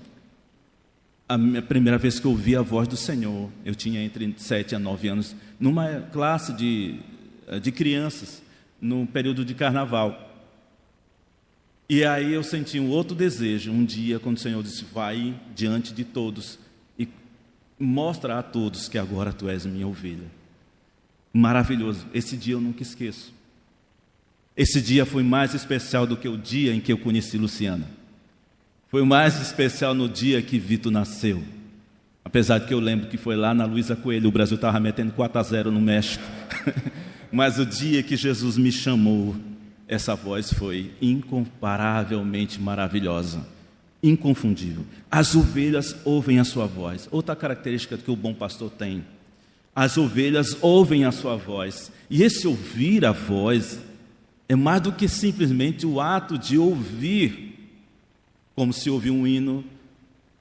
A 1.28 1.36
minha 1.36 1.62
primeira 1.62 1.98
vez 1.98 2.18
que 2.18 2.26
eu 2.26 2.30
ouvi 2.30 2.56
a 2.56 2.62
voz 2.62 2.88
do 2.88 2.96
Senhor, 2.96 3.50
eu 3.64 3.74
tinha 3.74 4.02
entre 4.02 4.34
7 4.36 4.74
a 4.74 4.78
9 4.78 5.08
anos, 5.08 5.36
numa 5.58 6.00
classe 6.12 6.52
de, 6.52 6.96
de 7.60 7.70
crianças, 7.70 8.42
no 8.80 9.06
período 9.06 9.44
de 9.44 9.54
carnaval. 9.54 10.29
E 11.90 12.04
aí 12.04 12.32
eu 12.32 12.42
senti 12.42 12.80
um 12.80 12.88
outro 12.88 13.14
desejo, 13.14 13.70
um 13.70 13.84
dia, 13.84 14.18
quando 14.18 14.38
o 14.38 14.40
Senhor 14.40 14.62
disse: 14.62 14.86
Vai 14.94 15.34
diante 15.54 15.92
de 15.92 16.04
todos 16.04 16.58
mostra 17.80 18.38
a 18.38 18.42
todos 18.42 18.88
que 18.88 18.98
agora 18.98 19.32
tu 19.32 19.48
és 19.48 19.64
minha 19.64 19.88
ovelha. 19.88 20.26
Maravilhoso. 21.32 22.06
Esse 22.12 22.36
dia 22.36 22.54
eu 22.54 22.60
nunca 22.60 22.82
esqueço. 22.82 23.32
Esse 24.54 24.82
dia 24.82 25.06
foi 25.06 25.22
mais 25.22 25.54
especial 25.54 26.06
do 26.06 26.16
que 26.16 26.28
o 26.28 26.36
dia 26.36 26.74
em 26.74 26.80
que 26.80 26.92
eu 26.92 26.98
conheci 26.98 27.38
Luciana. 27.38 27.88
Foi 28.88 29.02
mais 29.04 29.40
especial 29.40 29.94
no 29.94 30.08
dia 30.08 30.42
que 30.42 30.58
Vitor 30.58 30.92
nasceu. 30.92 31.42
Apesar 32.22 32.58
de 32.58 32.66
que 32.66 32.74
eu 32.74 32.80
lembro 32.80 33.08
que 33.08 33.16
foi 33.16 33.34
lá 33.34 33.54
na 33.54 33.64
Luísa 33.64 33.96
Coelho, 33.96 34.28
o 34.28 34.32
Brasil 34.32 34.56
estava 34.56 34.78
metendo 34.78 35.12
4 35.12 35.38
a 35.38 35.42
0 35.42 35.70
no 35.70 35.80
México. 35.80 36.24
Mas 37.32 37.58
o 37.58 37.64
dia 37.64 38.02
que 38.02 38.16
Jesus 38.16 38.58
me 38.58 38.70
chamou, 38.70 39.34
essa 39.90 40.14
voz 40.14 40.52
foi 40.52 40.92
incomparavelmente 41.02 42.60
maravilhosa 42.60 43.44
inconfundível. 44.02 44.84
As 45.10 45.34
ovelhas 45.34 45.94
ouvem 46.04 46.38
a 46.38 46.44
sua 46.44 46.66
voz. 46.66 47.08
Outra 47.10 47.36
característica 47.36 47.98
que 47.98 48.10
o 48.10 48.16
bom 48.16 48.32
pastor 48.32 48.70
tem. 48.70 49.04
As 49.74 49.98
ovelhas 49.98 50.56
ouvem 50.60 51.04
a 51.04 51.12
sua 51.12 51.36
voz. 51.36 51.92
E 52.08 52.22
esse 52.22 52.46
ouvir 52.46 53.04
a 53.04 53.12
voz 53.12 53.80
é 54.48 54.56
mais 54.56 54.80
do 54.80 54.92
que 54.92 55.06
simplesmente 55.06 55.86
o 55.86 56.00
ato 56.00 56.38
de 56.38 56.56
ouvir, 56.56 57.74
como 58.54 58.72
se 58.72 58.88
ouvir 58.90 59.10
um 59.10 59.26
hino 59.26 59.64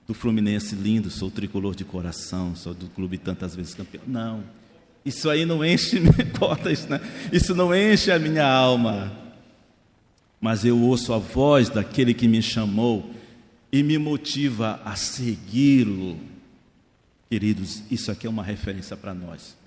do 0.08 0.13
Fluminense 0.13 0.74
lindo, 0.75 1.12
sou 1.12 1.29
tricolor 1.29 1.75
de 1.75 1.84
coração, 1.84 2.56
sou 2.56 2.74
do 2.74 2.88
clube 2.88 3.18
tantas 3.18 3.56
vezes 3.56 3.75
campeão. 3.75 4.03
Não. 4.08 4.44
Isso 5.06 5.29
aí 5.29 5.46
não 5.46 5.63
enche 5.63 6.00
minha 6.00 6.25
porta, 6.38 6.72
isso, 6.72 6.89
né? 6.89 7.00
isso 7.32 7.53
não 7.53 7.75
enche 7.75 8.12
a 8.12 8.18
minha 8.18 8.48
alma. 8.48 9.19
Mas 10.39 10.63
eu 10.63 10.79
ouço 10.79 11.13
a 11.13 11.17
voz 11.17 11.69
daquele 11.69 12.13
que 12.13 12.27
me 12.27 12.41
chamou 12.41 13.13
e 13.72 13.84
me 13.84 13.98
motiva 13.98 14.81
a 14.86 14.96
segui-lo. 14.96 16.17
Queridos, 17.29 17.84
isso 17.91 18.12
aqui 18.12 18.25
é 18.25 18.29
uma 18.29 18.43
referência 18.43 18.98
para 18.98 19.13
nós. 19.13 19.58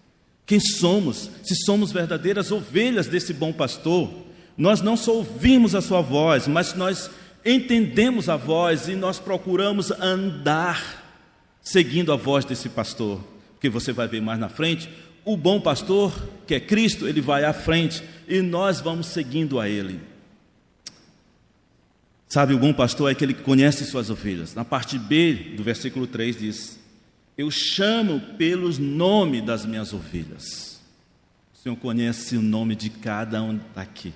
Quem 0.44 0.58
somos? 0.58 1.30
Se 1.42 1.54
somos 1.64 1.92
verdadeiras 1.92 2.50
ovelhas 2.50 3.06
desse 3.06 3.32
bom 3.32 3.52
pastor, 3.52 4.10
nós 4.56 4.80
não 4.80 4.96
só 4.96 5.14
ouvimos 5.16 5.74
a 5.74 5.80
sua 5.80 6.00
voz, 6.00 6.48
mas 6.48 6.74
nós 6.74 7.10
entendemos 7.44 8.28
a 8.28 8.36
voz 8.36 8.88
e 8.88 8.94
nós 8.94 9.18
procuramos 9.18 9.90
andar 9.92 11.02
seguindo 11.62 12.12
a 12.12 12.16
voz 12.16 12.44
desse 12.44 12.68
pastor. 12.68 13.22
Porque 13.54 13.68
você 13.68 13.92
vai 13.92 14.08
ver 14.08 14.20
mais 14.20 14.40
na 14.40 14.48
frente, 14.48 14.88
o 15.24 15.36
bom 15.36 15.60
pastor, 15.60 16.12
que 16.46 16.54
é 16.54 16.60
Cristo, 16.60 17.06
ele 17.06 17.20
vai 17.20 17.44
à 17.44 17.52
frente 17.52 18.02
e 18.26 18.40
nós 18.42 18.80
vamos 18.80 19.06
seguindo 19.06 19.60
a 19.60 19.68
ele. 19.68 20.00
Sabe, 22.32 22.54
o 22.54 22.58
bom 22.58 22.72
pastor 22.72 23.10
é 23.10 23.12
aquele 23.12 23.34
que 23.34 23.42
conhece 23.42 23.84
suas 23.84 24.08
ovelhas. 24.08 24.54
Na 24.54 24.64
parte 24.64 24.98
B 24.98 25.52
do 25.54 25.62
versículo 25.62 26.06
3 26.06 26.38
diz: 26.38 26.80
Eu 27.36 27.50
chamo 27.50 28.20
pelos 28.38 28.78
nomes 28.78 29.44
das 29.44 29.66
minhas 29.66 29.92
ovelhas. 29.92 30.80
O 31.54 31.58
Senhor 31.58 31.76
conhece 31.76 32.34
o 32.38 32.40
nome 32.40 32.74
de 32.74 32.88
cada 32.88 33.42
um 33.42 33.60
daqui, 33.74 34.14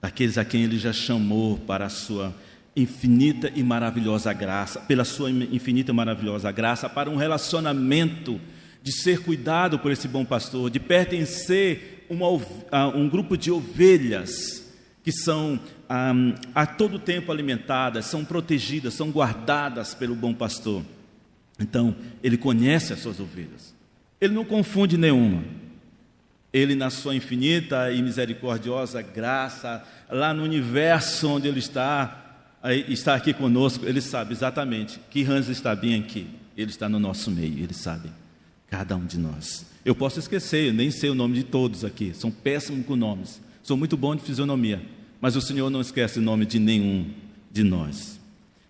daqueles 0.00 0.38
a 0.38 0.44
quem 0.44 0.62
Ele 0.62 0.78
já 0.78 0.92
chamou 0.92 1.58
para 1.58 1.86
a 1.86 1.88
sua 1.88 2.32
infinita 2.76 3.50
e 3.56 3.62
maravilhosa 3.64 4.32
graça, 4.32 4.78
pela 4.82 5.04
sua 5.04 5.28
infinita 5.28 5.90
e 5.90 5.94
maravilhosa 5.94 6.52
graça, 6.52 6.88
para 6.88 7.10
um 7.10 7.16
relacionamento 7.16 8.40
de 8.84 8.92
ser 8.92 9.22
cuidado 9.22 9.80
por 9.80 9.90
esse 9.90 10.06
bom 10.06 10.24
pastor, 10.24 10.70
de 10.70 10.78
pertencer 10.78 12.06
a 12.70 12.86
um 12.86 13.08
grupo 13.08 13.36
de 13.36 13.50
ovelhas 13.50 14.64
que 15.02 15.10
são 15.10 15.60
um, 15.90 16.34
a 16.54 16.66
todo 16.66 16.98
tempo 16.98 17.30
alimentadas, 17.30 18.06
são 18.06 18.24
protegidas, 18.24 18.94
são 18.94 19.10
guardadas 19.10 19.94
pelo 19.94 20.14
bom 20.14 20.34
pastor. 20.34 20.82
Então, 21.58 21.94
ele 22.22 22.36
conhece 22.36 22.92
as 22.92 23.00
suas 23.00 23.18
ovelhas. 23.20 23.74
Ele 24.20 24.34
não 24.34 24.44
confunde 24.44 24.96
nenhuma. 24.96 25.42
Ele, 26.52 26.74
na 26.74 26.90
sua 26.90 27.14
infinita 27.14 27.90
e 27.92 28.02
misericordiosa 28.02 29.02
graça, 29.02 29.84
lá 30.10 30.32
no 30.32 30.42
universo 30.42 31.28
onde 31.28 31.48
ele 31.48 31.58
está, 31.58 32.48
está 32.88 33.14
aqui 33.14 33.32
conosco, 33.32 33.84
ele 33.84 34.00
sabe 34.00 34.32
exatamente 34.32 34.98
que 35.10 35.24
Hans 35.24 35.48
está 35.48 35.74
bem 35.74 36.00
aqui. 36.00 36.26
Ele 36.56 36.70
está 36.70 36.88
no 36.88 36.98
nosso 36.98 37.30
meio, 37.30 37.58
ele 37.58 37.74
sabe, 37.74 38.10
cada 38.70 38.96
um 38.96 39.04
de 39.04 39.18
nós. 39.18 39.66
Eu 39.84 39.94
posso 39.94 40.18
esquecer, 40.18 40.68
eu 40.68 40.72
nem 40.72 40.90
sei 40.90 41.10
o 41.10 41.14
nome 41.14 41.34
de 41.34 41.44
todos 41.44 41.84
aqui, 41.84 42.12
são 42.14 42.30
péssimos 42.30 42.86
com 42.86 42.96
nomes. 42.96 43.40
Sou 43.62 43.76
muito 43.76 43.96
bom 43.96 44.16
de 44.16 44.22
fisionomia, 44.22 44.80
mas 45.20 45.36
o 45.36 45.40
Senhor 45.40 45.70
não 45.70 45.80
esquece 45.80 46.18
o 46.18 46.22
nome 46.22 46.44
de 46.46 46.58
nenhum 46.58 47.10
de 47.50 47.62
nós. 47.62 48.20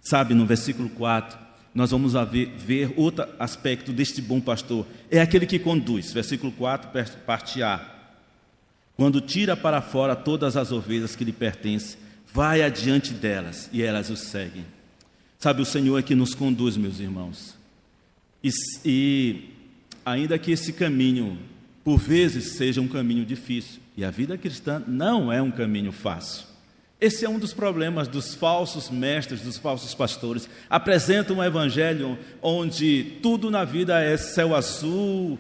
Sabe, 0.01 0.35
no 0.35 0.47
versículo 0.47 0.89
4, 0.91 1.39
nós 1.75 1.91
vamos 1.91 2.15
ver, 2.31 2.55
ver 2.57 2.95
outro 2.97 3.27
aspecto 3.39 3.93
deste 3.93 4.23
bom 4.23 4.41
pastor. 4.41 4.87
É 5.11 5.21
aquele 5.21 5.45
que 5.45 5.59
conduz. 5.59 6.13
Versículo 6.13 6.53
4, 6.53 6.91
parte 7.27 7.63
A. 7.63 7.95
Quando 8.97 9.21
tira 9.21 9.57
para 9.57 9.83
fora 9.83 10.17
todas 10.17 10.57
as 10.57 10.73
ovelhas 10.73 11.15
que 11.15 11.25
lhe 11.25 11.33
pertencem, 11.33 11.99
vai 12.33 12.63
adiante 12.63 13.13
delas 13.13 13.69
e 13.73 13.83
elas 13.83 14.09
o 14.09 14.17
seguem. 14.17 14.65
Sabe, 15.39 15.61
o 15.61 15.67
Senhor 15.67 15.99
é 15.99 16.03
que 16.03 16.15
nos 16.15 16.35
conduz, 16.35 16.77
meus 16.77 16.99
irmãos. 16.99 17.55
E, 18.43 18.51
e 18.85 19.51
ainda 20.05 20.39
que 20.39 20.51
esse 20.51 20.73
caminho, 20.73 21.39
por 21.85 21.99
vezes, 21.99 22.53
seja 22.57 22.81
um 22.81 22.89
caminho 22.89 23.25
difícil, 23.25 23.81
e 23.97 24.05
a 24.05 24.11
vida 24.11 24.37
cristã 24.37 24.83
não 24.87 25.33
é 25.33 25.41
um 25.41 25.51
caminho 25.51 25.91
fácil. 25.91 26.47
Esse 26.99 27.27
é 27.27 27.29
um 27.29 27.39
dos 27.39 27.53
problemas 27.53 28.09
dos 28.09 28.35
falsos 28.35 28.89
mestres, 28.89 29.43
dos 29.43 29.59
falsos 29.59 29.95
pastores. 29.95 30.49
Apresentam 30.69 31.37
um 31.37 31.45
evangelho 31.45 32.19
onde 32.41 33.19
tudo 33.23 33.51
na 33.51 33.65
vida 33.65 34.03
é 34.03 34.17
céu 34.17 34.57
azul, 34.57 35.39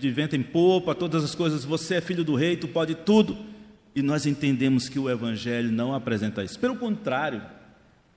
de 0.00 0.10
vento 0.10 0.34
em 0.34 0.42
popa, 0.42 0.94
todas 0.94 1.22
as 1.22 1.36
coisas, 1.36 1.64
você 1.64 1.96
é 1.96 2.00
filho 2.00 2.24
do 2.24 2.34
rei, 2.34 2.56
tu 2.56 2.66
pode 2.66 2.96
tudo. 2.96 3.38
E 3.94 4.02
nós 4.02 4.26
entendemos 4.26 4.88
que 4.88 4.98
o 4.98 5.08
evangelho 5.08 5.70
não 5.70 5.94
apresenta 5.94 6.42
isso. 6.42 6.58
Pelo 6.58 6.76
contrário, 6.76 7.42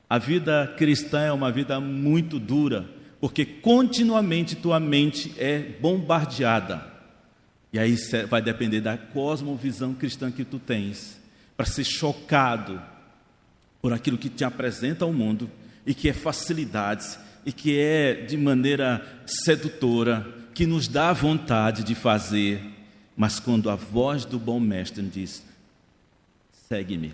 a 0.09 0.17
vida 0.17 0.73
cristã 0.75 1.21
é 1.21 1.31
uma 1.31 1.51
vida 1.51 1.79
muito 1.79 2.39
dura, 2.39 2.85
porque 3.19 3.45
continuamente 3.45 4.55
tua 4.55 4.79
mente 4.79 5.33
é 5.37 5.59
bombardeada. 5.79 6.90
E 7.73 7.79
aí 7.79 7.95
vai 8.29 8.41
depender 8.41 8.81
da 8.81 8.97
cosmovisão 8.97 9.93
cristã 9.93 10.31
que 10.31 10.43
tu 10.43 10.59
tens 10.59 11.19
para 11.55 11.65
ser 11.65 11.83
chocado 11.83 12.81
por 13.81 13.93
aquilo 13.93 14.17
que 14.17 14.29
te 14.29 14.43
apresenta 14.43 15.05
ao 15.05 15.13
mundo 15.13 15.49
e 15.85 15.93
que 15.93 16.09
é 16.09 16.13
facilidades 16.13 17.17
e 17.45 17.51
que 17.51 17.79
é 17.79 18.13
de 18.13 18.37
maneira 18.37 19.23
sedutora, 19.25 20.27
que 20.53 20.65
nos 20.65 20.87
dá 20.87 21.13
vontade 21.13 21.83
de 21.83 21.95
fazer, 21.95 22.61
mas 23.15 23.39
quando 23.39 23.69
a 23.69 23.75
voz 23.75 24.25
do 24.25 24.37
bom 24.37 24.59
mestre 24.59 25.01
diz: 25.01 25.43
segue-me, 26.67 27.13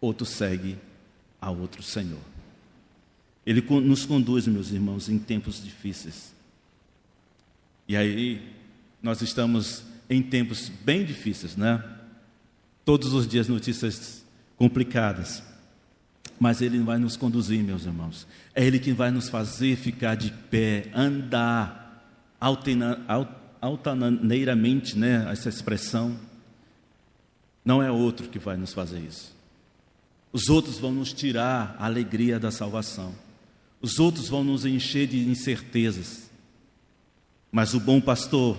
outro 0.00 0.26
segue 0.26 0.76
a 1.40 1.50
outro 1.50 1.82
Senhor. 1.82 2.20
Ele 3.46 3.62
nos 3.80 4.04
conduz, 4.04 4.46
meus 4.46 4.70
irmãos, 4.70 5.08
em 5.08 5.18
tempos 5.18 5.62
difíceis. 5.62 6.34
E 7.86 7.96
aí, 7.96 8.42
nós 9.02 9.22
estamos 9.22 9.82
em 10.08 10.22
tempos 10.22 10.68
bem 10.68 11.04
difíceis, 11.04 11.56
né? 11.56 11.82
Todos 12.84 13.12
os 13.12 13.28
dias 13.28 13.48
notícias 13.48 14.24
complicadas. 14.56 15.42
Mas 16.40 16.62
Ele 16.62 16.78
vai 16.80 16.98
nos 16.98 17.16
conduzir, 17.16 17.62
meus 17.62 17.84
irmãos. 17.84 18.26
É 18.54 18.64
Ele 18.64 18.78
que 18.78 18.92
vai 18.92 19.10
nos 19.10 19.28
fazer 19.28 19.76
ficar 19.76 20.14
de 20.14 20.30
pé, 20.30 20.90
andar 20.94 21.86
altaneiramente, 23.60 24.96
né? 24.96 25.26
Essa 25.30 25.48
expressão. 25.48 26.18
Não 27.64 27.82
é 27.82 27.90
outro 27.90 28.28
que 28.28 28.38
vai 28.38 28.56
nos 28.56 28.72
fazer 28.72 29.00
isso. 29.00 29.36
Os 30.32 30.48
outros 30.48 30.78
vão 30.78 30.92
nos 30.92 31.12
tirar 31.12 31.76
a 31.78 31.86
alegria 31.86 32.38
da 32.38 32.50
salvação. 32.50 33.14
Os 33.80 33.98
outros 33.98 34.28
vão 34.28 34.42
nos 34.42 34.64
encher 34.64 35.06
de 35.06 35.28
incertezas. 35.28 36.30
Mas 37.50 37.74
o 37.74 37.80
bom 37.80 38.00
pastor 38.00 38.56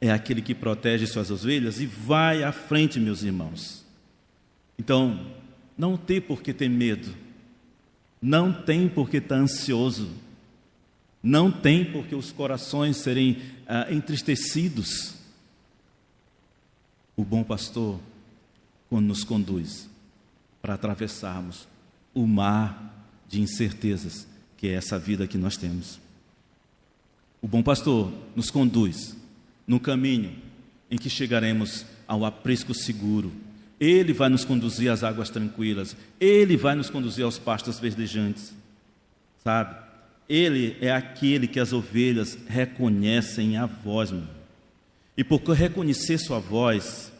é 0.00 0.10
aquele 0.10 0.40
que 0.40 0.54
protege 0.54 1.06
suas 1.06 1.30
ovelhas 1.30 1.80
e 1.80 1.86
vai 1.86 2.42
à 2.42 2.52
frente, 2.52 2.98
meus 2.98 3.22
irmãos. 3.22 3.84
Então, 4.78 5.26
não 5.76 5.96
tem 5.96 6.20
por 6.20 6.42
que 6.42 6.54
ter 6.54 6.68
medo, 6.70 7.14
não 8.20 8.52
tem 8.52 8.88
por 8.88 9.10
que 9.10 9.18
estar 9.18 9.36
ansioso, 9.36 10.10
não 11.22 11.50
tem 11.50 11.84
por 11.84 12.06
que 12.06 12.14
os 12.14 12.32
corações 12.32 12.96
serem 12.96 13.42
ah, 13.66 13.92
entristecidos. 13.92 15.14
O 17.14 17.22
bom 17.22 17.44
pastor, 17.44 18.00
quando 18.88 19.06
nos 19.06 19.22
conduz 19.22 19.88
para 20.62 20.74
atravessarmos 20.74 21.68
o 22.14 22.26
mar 22.26 23.06
de 23.28 23.40
incertezas 23.40 24.26
que 24.56 24.68
é 24.68 24.72
essa 24.72 24.98
vida 24.98 25.26
que 25.26 25.38
nós 25.38 25.56
temos. 25.56 25.98
O 27.40 27.48
bom 27.48 27.62
pastor 27.62 28.12
nos 28.36 28.50
conduz 28.50 29.16
no 29.70 29.78
caminho 29.78 30.32
em 30.90 30.98
que 30.98 31.08
chegaremos 31.08 31.86
ao 32.08 32.24
aprisco 32.24 32.74
seguro. 32.74 33.32
Ele 33.78 34.12
vai 34.12 34.28
nos 34.28 34.44
conduzir 34.44 34.90
às 34.90 35.04
águas 35.04 35.30
tranquilas, 35.30 35.96
ele 36.18 36.56
vai 36.56 36.74
nos 36.74 36.90
conduzir 36.90 37.24
aos 37.24 37.38
pastos 37.38 37.78
verdejantes. 37.78 38.52
Sabe? 39.44 39.76
Ele 40.28 40.76
é 40.80 40.90
aquele 40.90 41.46
que 41.46 41.60
as 41.60 41.72
ovelhas 41.72 42.36
reconhecem 42.48 43.56
a 43.56 43.66
voz. 43.66 44.10
Meu. 44.10 44.24
E 45.16 45.22
por 45.22 45.40
reconhecer 45.40 46.18
sua 46.18 46.40
voz, 46.40 47.12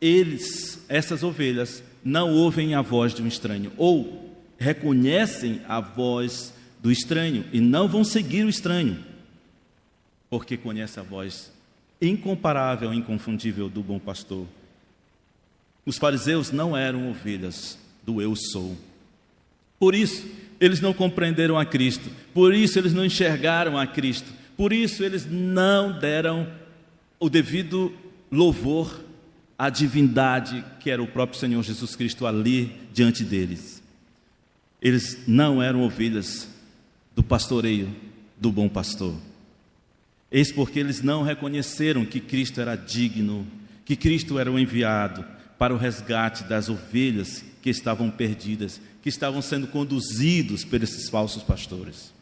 eles, 0.00 0.82
essas 0.88 1.22
ovelhas, 1.22 1.82
não 2.02 2.32
ouvem 2.32 2.74
a 2.74 2.80
voz 2.80 3.12
de 3.12 3.22
um 3.22 3.28
estranho, 3.28 3.70
ou 3.76 4.34
reconhecem 4.56 5.60
a 5.68 5.78
voz 5.78 6.54
do 6.80 6.90
estranho 6.90 7.44
e 7.52 7.60
não 7.60 7.86
vão 7.86 8.02
seguir 8.02 8.44
o 8.44 8.48
estranho, 8.48 9.04
porque 10.30 10.56
conhece 10.56 10.98
a 10.98 11.02
voz 11.02 11.57
incomparável, 12.00 12.92
inconfundível 12.92 13.68
do 13.68 13.82
bom 13.82 13.98
pastor. 13.98 14.46
Os 15.84 15.98
fariseus 15.98 16.50
não 16.50 16.76
eram 16.76 17.10
ovelhas 17.10 17.78
do 18.04 18.20
eu 18.20 18.34
sou. 18.36 18.76
Por 19.78 19.94
isso, 19.94 20.26
eles 20.60 20.80
não 20.80 20.92
compreenderam 20.92 21.58
a 21.58 21.64
Cristo. 21.64 22.10
Por 22.34 22.54
isso, 22.54 22.78
eles 22.78 22.92
não 22.92 23.04
enxergaram 23.04 23.78
a 23.78 23.86
Cristo. 23.86 24.32
Por 24.56 24.72
isso, 24.72 25.04
eles 25.04 25.26
não 25.26 25.98
deram 25.98 26.48
o 27.18 27.28
devido 27.30 27.92
louvor 28.30 29.00
à 29.58 29.70
divindade 29.70 30.64
que 30.78 30.90
era 30.90 31.02
o 31.02 31.06
próprio 31.06 31.38
Senhor 31.38 31.62
Jesus 31.62 31.96
Cristo 31.96 32.26
ali 32.26 32.72
diante 32.92 33.24
deles. 33.24 33.82
Eles 34.80 35.24
não 35.26 35.62
eram 35.62 35.82
ovelhas 35.82 36.48
do 37.14 37.22
pastoreio 37.22 37.88
do 38.36 38.52
bom 38.52 38.68
pastor. 38.68 39.14
Eis 40.30 40.52
porque 40.52 40.78
eles 40.78 41.02
não 41.02 41.22
reconheceram 41.22 42.04
que 42.04 42.20
Cristo 42.20 42.60
era 42.60 42.76
digno, 42.76 43.46
que 43.84 43.96
Cristo 43.96 44.38
era 44.38 44.52
o 44.52 44.58
enviado 44.58 45.24
para 45.58 45.74
o 45.74 45.78
resgate 45.78 46.44
das 46.44 46.68
ovelhas 46.68 47.44
que 47.62 47.70
estavam 47.70 48.10
perdidas, 48.10 48.80
que 49.02 49.08
estavam 49.08 49.40
sendo 49.40 49.66
conduzidos 49.66 50.64
por 50.64 50.82
esses 50.82 51.08
falsos 51.08 51.42
pastores. 51.42 52.12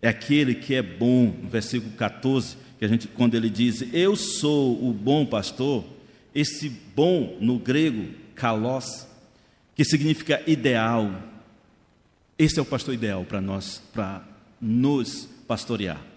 É 0.00 0.08
aquele 0.08 0.56
que 0.56 0.74
é 0.74 0.82
bom, 0.82 1.34
no 1.42 1.48
versículo 1.48 1.92
14, 1.92 2.56
que 2.78 2.84
a 2.84 2.88
gente, 2.88 3.06
quando 3.06 3.36
ele 3.36 3.48
diz, 3.48 3.84
Eu 3.92 4.16
sou 4.16 4.84
o 4.84 4.92
bom 4.92 5.24
pastor, 5.24 5.84
esse 6.34 6.68
bom 6.68 7.38
no 7.40 7.58
grego, 7.58 8.08
kalos, 8.34 9.06
que 9.76 9.84
significa 9.84 10.42
ideal. 10.46 11.22
Esse 12.36 12.58
é 12.58 12.62
o 12.62 12.66
pastor 12.66 12.94
ideal 12.94 13.24
para 13.24 13.40
nós, 13.40 13.80
para 13.92 14.26
nos 14.60 15.28
pastorear. 15.46 16.11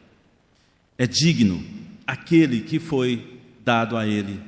É 0.98 1.06
digno 1.06 1.64
aquele 2.06 2.62
que 2.62 2.80
foi 2.80 3.40
dado 3.64 3.98
a 3.98 4.06
ele 4.06 4.40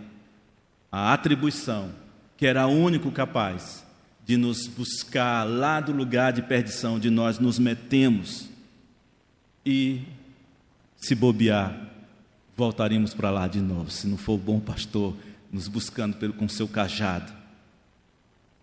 a 0.92 1.14
atribuição, 1.14 1.92
que 2.38 2.46
era 2.46 2.66
o 2.68 2.72
único 2.72 3.12
capaz 3.12 3.86
de 4.26 4.38
nos 4.38 4.68
buscar 4.68 5.44
lá 5.44 5.80
do 5.80 5.92
lugar 5.92 6.34
de 6.34 6.42
perdição, 6.42 6.96
onde 6.96 7.10
nós 7.10 7.40
nos 7.40 7.60
metemos 7.60 8.50
e, 9.66 10.02
se 10.98 11.16
bobear, 11.16 11.90
voltaremos 12.56 13.14
para 13.14 13.30
lá 13.30 13.48
de 13.48 13.62
novo, 13.62 13.92
se 13.92 14.08
não 14.08 14.18
for 14.18 14.34
o 14.34 14.38
bom 14.38 14.60
pastor 14.60 15.16
nos 15.52 15.68
buscando 15.68 16.18
pelo, 16.18 16.34
com 16.34 16.48
seu 16.48 16.68
cajado. 16.68 17.32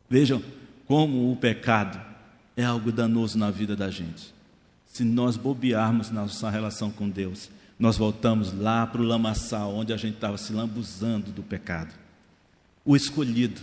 Vejam 0.08 0.42
como 0.86 1.32
o 1.32 1.36
pecado 1.36 2.00
é 2.56 2.64
algo 2.64 2.92
danoso 2.92 3.38
na 3.38 3.50
vida 3.50 3.74
da 3.74 3.90
gente. 3.90 4.34
Se 4.86 5.02
nós 5.02 5.36
bobearmos 5.36 6.10
na 6.10 6.22
nossa 6.22 6.50
relação 6.50 6.90
com 6.90 7.08
Deus, 7.08 7.50
nós 7.84 7.98
voltamos 7.98 8.50
lá 8.58 8.86
para 8.86 9.02
o 9.02 9.04
lamaçal, 9.04 9.74
onde 9.74 9.92
a 9.92 9.98
gente 9.98 10.14
estava 10.14 10.38
se 10.38 10.54
lambuzando 10.54 11.30
do 11.30 11.42
pecado. 11.42 11.92
O 12.82 12.96
escolhido. 12.96 13.60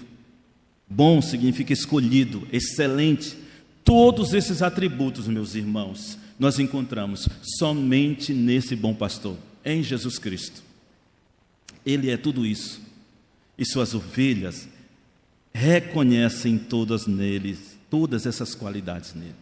Bom 0.88 1.24
significa 1.24 1.74
escolhido, 1.74 2.48
excelente. 2.52 3.36
Todos 3.84 4.36
esses 4.36 4.62
atributos, 4.62 5.28
meus 5.28 5.56
irmãos, 5.56 6.20
nós 6.38 6.60
encontramos 6.60 7.28
somente 7.42 8.32
nesse 8.32 8.76
bom 8.76 8.94
pastor, 8.94 9.36
em 9.66 9.82
Jesus 9.82 10.20
Cristo. 10.20 10.62
Ele 11.84 12.12
é 12.12 12.16
tudo 12.16 12.46
isso. 12.46 12.80
E 13.58 13.66
suas 13.66 13.96
ovelhas 13.96 14.70
reconhecem 15.52 16.60
todas 16.60 17.08
neles, 17.08 17.76
todas 17.90 18.28
essas 18.28 18.54
qualidades 18.54 19.16
nele. 19.16 19.34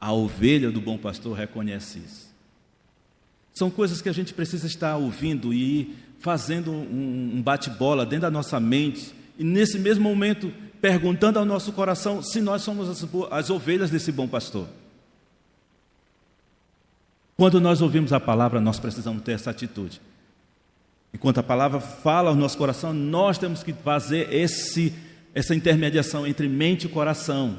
A 0.00 0.10
ovelha 0.10 0.70
do 0.70 0.80
bom 0.80 0.96
pastor 0.96 1.36
reconhece 1.36 1.98
isso. 1.98 2.27
São 3.58 3.70
coisas 3.70 4.00
que 4.00 4.08
a 4.08 4.12
gente 4.12 4.32
precisa 4.32 4.68
estar 4.68 4.96
ouvindo 4.96 5.52
e 5.52 5.96
fazendo 6.20 6.70
um 6.70 7.42
bate-bola 7.42 8.06
dentro 8.06 8.22
da 8.22 8.30
nossa 8.30 8.60
mente, 8.60 9.12
e 9.36 9.42
nesse 9.42 9.80
mesmo 9.80 10.04
momento 10.04 10.52
perguntando 10.80 11.40
ao 11.40 11.44
nosso 11.44 11.72
coração 11.72 12.22
se 12.22 12.40
nós 12.40 12.62
somos 12.62 12.88
as, 12.88 13.04
as 13.32 13.50
ovelhas 13.50 13.90
desse 13.90 14.12
bom 14.12 14.28
pastor. 14.28 14.68
Quando 17.36 17.60
nós 17.60 17.82
ouvimos 17.82 18.12
a 18.12 18.20
palavra, 18.20 18.60
nós 18.60 18.78
precisamos 18.78 19.24
ter 19.24 19.32
essa 19.32 19.50
atitude. 19.50 20.00
Enquanto 21.12 21.38
a 21.38 21.42
palavra 21.42 21.80
fala 21.80 22.30
ao 22.30 22.36
nosso 22.36 22.56
coração, 22.56 22.94
nós 22.94 23.38
temos 23.38 23.64
que 23.64 23.72
fazer 23.72 24.32
esse, 24.32 24.94
essa 25.34 25.52
intermediação 25.52 26.24
entre 26.24 26.48
mente 26.48 26.86
e 26.86 26.88
coração, 26.88 27.58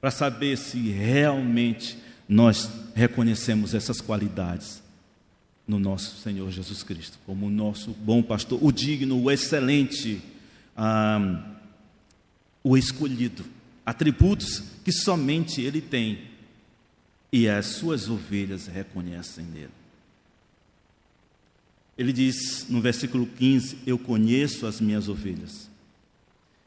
para 0.00 0.10
saber 0.10 0.58
se 0.58 0.80
realmente 0.90 1.96
nós 2.28 2.68
reconhecemos 2.92 3.72
essas 3.72 4.00
qualidades 4.00 4.82
no 5.66 5.78
nosso 5.78 6.20
Senhor 6.20 6.50
Jesus 6.50 6.82
Cristo, 6.82 7.18
como 7.24 7.46
o 7.46 7.50
nosso 7.50 7.92
bom 7.92 8.22
pastor, 8.22 8.58
o 8.62 8.72
digno, 8.72 9.22
o 9.22 9.30
excelente, 9.30 10.20
o 12.62 12.76
escolhido, 12.76 13.44
atributos 13.84 14.62
que 14.84 14.92
somente 14.92 15.60
Ele 15.60 15.80
tem 15.80 16.30
e 17.32 17.48
as 17.48 17.66
suas 17.66 18.10
ovelhas 18.10 18.66
reconhecem 18.66 19.44
nele. 19.44 19.70
Ele 21.96 22.12
diz 22.12 22.66
no 22.68 22.80
versículo 22.80 23.26
15: 23.26 23.78
Eu 23.86 23.98
conheço 23.98 24.66
as 24.66 24.80
minhas 24.80 25.08
ovelhas, 25.08 25.70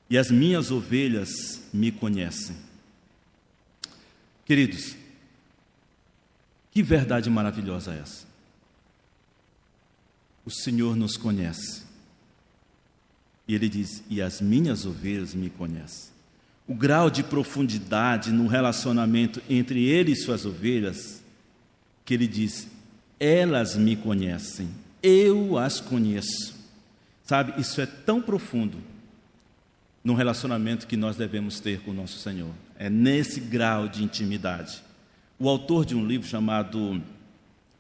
e 0.10 0.18
as 0.18 0.32
minhas 0.32 0.72
ovelhas 0.72 1.62
me 1.74 1.92
conhecem. 1.92 2.56
Queridos, 4.46 4.96
que 6.72 6.84
verdade 6.84 7.30
maravilhosa 7.30 7.94
é 7.94 8.00
essa. 8.00 8.25
O 10.46 10.52
Senhor 10.52 10.96
nos 10.96 11.18
conhece. 11.18 11.84
E 13.48 13.56
ele 13.56 13.68
diz: 13.68 14.04
E 14.10 14.22
as 14.22 14.40
minhas 14.40 14.86
ovelhas 14.86 15.34
me 15.34 15.50
conhecem. 15.50 16.14
O 16.68 16.74
grau 16.74 17.10
de 17.10 17.24
profundidade 17.24 18.32
no 18.32 18.48
relacionamento 18.48 19.42
entre 19.50 19.86
ele 19.86 20.12
e 20.12 20.16
suas 20.16 20.46
ovelhas, 20.46 21.24
que 22.04 22.14
ele 22.14 22.28
diz: 22.28 22.68
Elas 23.20 23.76
me 23.76 23.96
conhecem 23.96 24.70
eu 25.06 25.56
as 25.60 25.80
conheço. 25.80 26.56
Sabe, 27.24 27.62
isso 27.62 27.80
é 27.80 27.86
tão 27.86 28.20
profundo 28.20 28.80
no 30.04 30.16
relacionamento 30.16 30.88
que 30.88 30.98
nós 30.98 31.16
devemos 31.16 31.60
ter 31.60 31.82
com 31.82 31.92
o 31.92 31.94
nosso 31.94 32.18
Senhor. 32.18 32.52
É 32.78 32.90
nesse 32.90 33.40
grau 33.40 33.88
de 33.88 34.04
intimidade. 34.04 34.82
O 35.38 35.48
autor 35.48 35.86
de 35.86 35.96
um 35.96 36.06
livro 36.06 36.28
chamado 36.28 37.02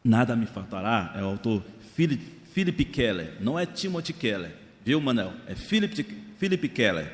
Nada 0.04 0.36
Me 0.36 0.45
Faltará 0.45 1.13
é 1.15 1.23
o 1.23 1.25
autor 1.25 1.63
Philip, 1.95 2.23
Philip 2.56 2.86
Keller, 2.86 3.34
não 3.41 3.60
é 3.60 3.65
Timothy 3.65 4.13
Keller, 4.13 4.54
viu, 4.86 5.02
Manel? 5.02 5.34
É 5.46 5.56
Philip, 5.56 6.06
Philip 6.39 6.70
Keller. 6.70 7.12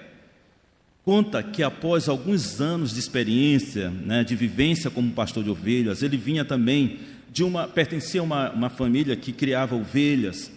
Conta 1.04 1.42
que 1.42 1.64
após 1.64 2.08
alguns 2.08 2.62
anos 2.62 2.94
de 2.94 3.00
experiência, 3.00 3.90
né, 3.90 4.24
de 4.24 4.36
vivência 4.36 4.92
como 4.92 5.12
pastor 5.14 5.44
de 5.44 5.50
ovelhas, 5.50 6.04
ele 6.04 6.16
vinha 6.16 6.46
também 6.46 7.00
de 7.32 7.44
uma 7.44 7.68
pertencia 7.68 8.22
a 8.22 8.24
uma, 8.24 8.52
uma 8.52 8.70
família 8.70 9.16
que 9.16 9.34
criava 9.34 9.76
ovelhas, 9.76 10.52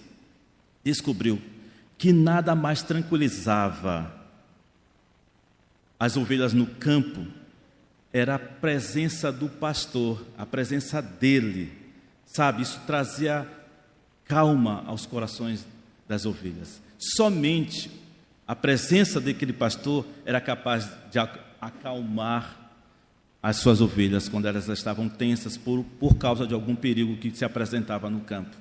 descobriu 0.85 1.41
que 1.97 2.13
nada 2.13 2.55
mais 2.55 2.83
tranquilizava 2.83 4.13
as 5.99 6.15
ovelhas 6.15 6.53
no 6.53 6.67
campo 6.67 7.27
era 8.13 8.35
a 8.35 8.39
presença 8.39 9.33
do 9.33 9.49
pastor, 9.49 10.23
a 10.37 10.45
presença 10.45 11.01
dele. 11.01 11.73
Sabe, 12.27 12.61
isso 12.61 12.83
trazia 12.87 13.49
calma 14.35 14.83
aos 14.89 15.07
corações 15.07 15.65
das 16.09 16.27
ovelhas. 16.27 16.83
Somente 16.99 17.89
a 18.45 18.57
presença 18.57 19.21
daquele 19.21 19.53
pastor 19.53 20.05
era 20.27 20.41
capaz 20.41 20.91
de 21.09 21.21
acalmar 21.61 22.73
as 23.41 23.59
suas 23.59 23.81
ovelhas 23.81 24.29
quando 24.29 24.47
elas 24.47 24.69
estavam 24.69 25.09
tensas 25.09 25.57
por, 25.57 25.85
por 26.01 26.17
causa 26.17 26.49
de 26.49 26.53
algum 26.53 26.75
perigo 26.75 27.17
que 27.17 27.31
se 27.31 27.45
apresentava 27.45 28.11
no 28.11 28.23
campo. 28.23 28.57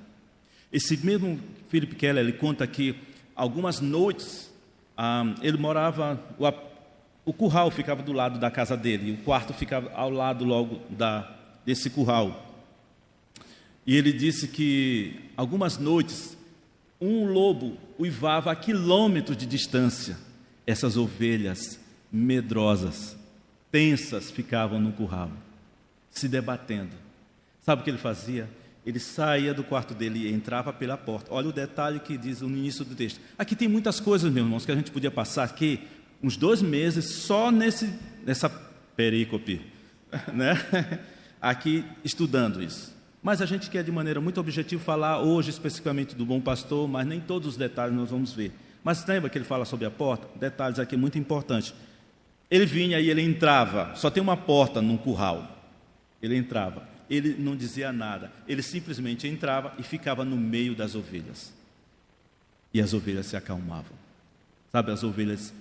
Esse 0.72 0.96
mesmo 1.04 1.40
Philip 1.68 1.96
Keller, 1.96 2.22
ele 2.22 2.34
conta 2.34 2.64
que 2.68 2.94
algumas 3.34 3.80
noites 3.80 4.52
ah, 4.96 5.34
ele 5.42 5.56
morava, 5.58 6.20
o, 6.38 7.30
o, 7.30 7.32
curral 7.32 7.68
ficava 7.72 8.00
do 8.00 8.12
lado 8.12 8.38
da 8.38 8.48
casa 8.48 8.76
dele, 8.76 9.10
o 9.10 9.24
quarto 9.24 9.52
ficava 9.52 9.90
ao 9.92 10.08
lado 10.08 10.44
logo 10.44 10.82
da, 10.88 11.34
desse 11.66 11.90
curral. 11.90 12.53
E 13.86 13.96
ele 13.96 14.12
disse 14.12 14.48
que 14.48 15.20
algumas 15.36 15.78
noites 15.78 16.36
um 17.00 17.26
lobo 17.26 17.76
uivava 17.98 18.50
a 18.50 18.56
quilômetros 18.56 19.36
de 19.36 19.46
distância. 19.46 20.16
Essas 20.66 20.96
ovelhas 20.96 21.78
medrosas 22.10 23.16
tensas 23.70 24.30
ficavam 24.30 24.80
no 24.80 24.92
curral, 24.92 25.30
se 26.10 26.28
debatendo. 26.28 26.92
Sabe 27.60 27.82
o 27.82 27.84
que 27.84 27.90
ele 27.90 27.98
fazia? 27.98 28.48
Ele 28.86 29.00
saía 29.00 29.52
do 29.52 29.64
quarto 29.64 29.94
dele 29.94 30.20
e 30.20 30.32
entrava 30.32 30.72
pela 30.72 30.96
porta. 30.96 31.34
Olha 31.34 31.48
o 31.48 31.52
detalhe 31.52 31.98
que 31.98 32.16
diz 32.16 32.40
no 32.40 32.48
início 32.48 32.84
do 32.84 32.94
texto. 32.94 33.20
Aqui 33.36 33.56
tem 33.56 33.66
muitas 33.66 33.98
coisas, 33.98 34.32
meus 34.32 34.46
irmãos, 34.46 34.64
que 34.64 34.72
a 34.72 34.76
gente 34.76 34.90
podia 34.90 35.10
passar 35.10 35.44
aqui 35.44 35.80
uns 36.22 36.36
dois 36.36 36.62
meses 36.62 37.04
só 37.04 37.50
nesse, 37.50 37.92
nessa 38.24 38.48
perícope, 38.96 39.60
né? 40.32 40.54
aqui 41.40 41.84
estudando 42.04 42.62
isso. 42.62 42.93
Mas 43.24 43.40
a 43.40 43.46
gente 43.46 43.70
quer 43.70 43.82
de 43.82 43.90
maneira 43.90 44.20
muito 44.20 44.38
objetiva 44.38 44.84
falar 44.84 45.18
hoje 45.18 45.48
especificamente 45.48 46.14
do 46.14 46.26
bom 46.26 46.42
pastor, 46.42 46.86
mas 46.86 47.06
nem 47.06 47.18
todos 47.18 47.48
os 47.48 47.56
detalhes 47.56 47.96
nós 47.96 48.10
vamos 48.10 48.34
ver. 48.34 48.52
Mas 48.84 49.06
lembra 49.06 49.30
que 49.30 49.38
ele 49.38 49.46
fala 49.46 49.64
sobre 49.64 49.86
a 49.86 49.90
porta? 49.90 50.28
Detalhes 50.38 50.78
aqui 50.78 50.94
muito 50.94 51.18
importantes. 51.18 51.72
Ele 52.50 52.66
vinha 52.66 53.00
e 53.00 53.08
ele 53.08 53.22
entrava, 53.22 53.94
só 53.96 54.10
tem 54.10 54.22
uma 54.22 54.36
porta 54.36 54.82
num 54.82 54.98
curral. 54.98 55.58
Ele 56.20 56.36
entrava, 56.36 56.86
ele 57.08 57.34
não 57.38 57.56
dizia 57.56 57.90
nada, 57.90 58.30
ele 58.46 58.62
simplesmente 58.62 59.26
entrava 59.26 59.72
e 59.78 59.82
ficava 59.82 60.22
no 60.22 60.36
meio 60.36 60.74
das 60.74 60.94
ovelhas. 60.94 61.50
E 62.74 62.80
as 62.80 62.92
ovelhas 62.92 63.24
se 63.24 63.38
acalmavam. 63.38 63.96
Sabe, 64.70 64.92
as 64.92 65.02
ovelhas 65.02 65.54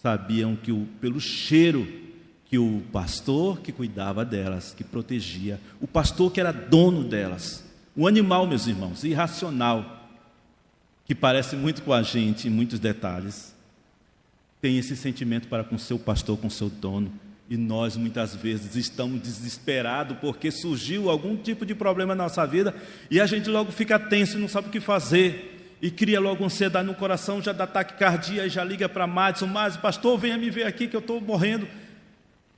sabiam 0.00 0.54
que 0.54 0.70
o, 0.70 0.86
pelo 1.00 1.20
cheiro 1.20 2.07
que 2.48 2.58
o 2.58 2.82
pastor 2.90 3.60
que 3.60 3.70
cuidava 3.70 4.24
delas, 4.24 4.74
que 4.74 4.82
protegia, 4.82 5.60
o 5.80 5.86
pastor 5.86 6.32
que 6.32 6.40
era 6.40 6.50
dono 6.50 7.04
delas, 7.04 7.64
o 7.94 8.06
animal, 8.06 8.46
meus 8.46 8.66
irmãos, 8.66 9.04
irracional, 9.04 10.08
que 11.04 11.14
parece 11.14 11.56
muito 11.56 11.82
com 11.82 11.92
a 11.92 12.02
gente 12.02 12.48
em 12.48 12.50
muitos 12.50 12.78
detalhes, 12.78 13.54
tem 14.60 14.78
esse 14.78 14.96
sentimento 14.96 15.46
para 15.48 15.62
com 15.62 15.76
seu 15.78 15.98
pastor, 15.98 16.38
com 16.38 16.48
seu 16.48 16.68
dono. 16.68 17.12
E 17.50 17.56
nós 17.56 17.96
muitas 17.96 18.34
vezes 18.34 18.76
estamos 18.76 19.20
desesperados 19.20 20.18
porque 20.18 20.50
surgiu 20.50 21.08
algum 21.08 21.36
tipo 21.36 21.64
de 21.64 21.74
problema 21.74 22.14
na 22.14 22.24
nossa 22.24 22.46
vida 22.46 22.74
e 23.10 23.20
a 23.20 23.26
gente 23.26 23.48
logo 23.48 23.72
fica 23.72 23.98
tenso 23.98 24.36
e 24.36 24.40
não 24.40 24.48
sabe 24.48 24.68
o 24.68 24.70
que 24.70 24.80
fazer. 24.80 25.76
E 25.80 25.90
cria 25.90 26.18
logo 26.18 26.44
ansiedade 26.44 26.86
no 26.86 26.94
coração, 26.94 27.40
já 27.40 27.52
dá 27.52 27.66
taquicardia 27.66 28.44
e 28.44 28.50
já 28.50 28.64
liga 28.64 28.88
para 28.88 29.06
Madison, 29.06 29.46
mas 29.46 29.76
pastor, 29.76 30.18
venha 30.18 30.36
me 30.36 30.50
ver 30.50 30.66
aqui 30.66 30.88
que 30.88 30.96
eu 30.96 31.00
estou 31.00 31.20
morrendo. 31.20 31.68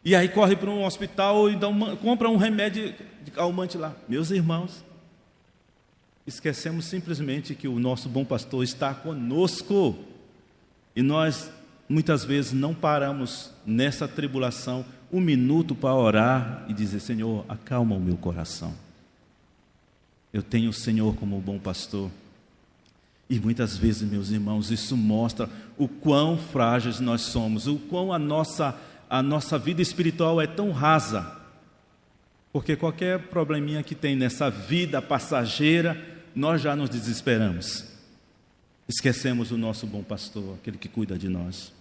E 0.05 0.15
aí 0.15 0.29
corre 0.29 0.57
para 0.57 0.71
um 0.71 0.85
hospital 0.85 1.51
e 1.51 1.57
dá 1.57 1.69
uma, 1.69 1.97
compra 1.97 2.29
um 2.29 2.37
remédio 2.37 2.95
de 3.23 3.31
calmante 3.31 3.77
lá. 3.77 3.95
Meus 4.09 4.31
irmãos, 4.31 4.85
esquecemos 6.27 6.87
simplesmente 6.87 7.55
que 7.55 7.69
o 7.69 7.79
nosso 7.79 8.09
bom 8.09 8.25
pastor 8.25 8.65
está 8.65 8.95
conosco. 8.95 9.97
E 10.97 11.03
nós 11.03 11.51
muitas 11.89 12.25
vezes 12.25 12.53
não 12.53 12.75
paramos 12.75 13.51
nessa 13.67 14.07
tribulação 14.07 14.85
um 15.13 15.21
minuto 15.21 15.75
para 15.75 15.95
orar 15.95 16.65
e 16.69 16.73
dizer: 16.73 17.01
Senhor, 17.01 17.45
acalma 17.49 17.97
o 17.97 18.01
meu 18.01 18.17
coração. 18.17 18.73
Eu 20.33 20.43
tenho 20.43 20.71
o 20.71 20.75
Senhor 20.75 21.15
como 21.17 21.41
bom 21.41 21.59
pastor. 21.59 22.11
E 23.29 23.39
muitas 23.39 23.77
vezes, 23.77 24.09
meus 24.09 24.31
irmãos, 24.31 24.71
isso 24.71 24.97
mostra 24.97 25.49
o 25.79 25.87
quão 25.87 26.37
frágeis 26.37 26.99
nós 26.99 27.23
somos, 27.23 27.67
o 27.67 27.77
quão 27.77 28.13
a 28.13 28.19
nossa, 28.19 28.77
a 29.11 29.21
nossa 29.25 29.59
vida 29.59 29.83
espiritual 29.83 30.41
é 30.41 30.47
tão 30.47 30.71
rasa. 30.71 31.37
Porque 32.53 32.77
qualquer 32.77 33.19
probleminha 33.19 33.83
que 33.83 33.95
tem 33.97 34.15
nessa 34.15 34.49
vida 34.49 35.03
passageira, 35.03 36.01
nós 36.35 36.63
já 36.63 36.77
nos 36.77 36.89
desesperamos. 36.89 37.85
Esquecemos 38.89 39.51
o 39.51 39.59
nosso 39.59 39.85
bom 39.85 40.05
pastor, 40.05 40.55
aquele 40.61 40.79
que 40.79 40.89
cuida 40.89 41.19
de 41.19 41.29
nós. 41.29 41.73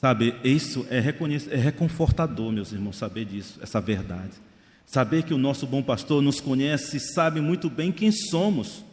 Sabe, 0.00 0.34
isso 0.42 0.86
é, 0.90 0.98
é 0.98 1.56
reconfortador, 1.56 2.50
meus 2.50 2.72
irmãos, 2.72 2.96
saber 2.96 3.26
disso, 3.26 3.58
essa 3.62 3.80
verdade. 3.80 4.32
Saber 4.86 5.24
que 5.24 5.34
o 5.34 5.38
nosso 5.38 5.66
bom 5.66 5.82
pastor 5.82 6.22
nos 6.22 6.40
conhece 6.40 6.96
e 6.96 7.00
sabe 7.00 7.40
muito 7.40 7.68
bem 7.68 7.92
quem 7.92 8.10
somos, 8.10 8.84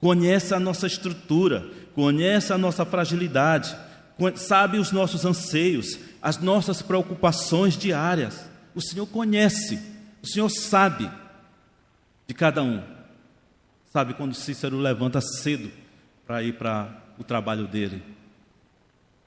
conhece 0.00 0.54
a 0.54 0.60
nossa 0.60 0.86
estrutura, 0.86 1.66
conhece 1.94 2.52
a 2.52 2.58
nossa 2.58 2.84
fragilidade, 2.84 3.74
sabe 4.36 4.78
os 4.78 4.92
nossos 4.92 5.24
anseios, 5.24 5.98
as 6.20 6.38
nossas 6.38 6.82
preocupações 6.82 7.76
diárias. 7.76 8.48
O 8.74 8.80
Senhor 8.80 9.06
conhece, 9.06 9.80
o 10.22 10.26
Senhor 10.26 10.48
sabe 10.48 11.10
de 12.26 12.34
cada 12.34 12.62
um. 12.62 12.82
Sabe 13.92 14.14
quando 14.14 14.34
Cícero 14.34 14.78
levanta 14.78 15.20
cedo 15.20 15.70
para 16.26 16.42
ir 16.42 16.54
para 16.54 17.02
o 17.18 17.24
trabalho 17.24 17.66
dele? 17.66 18.02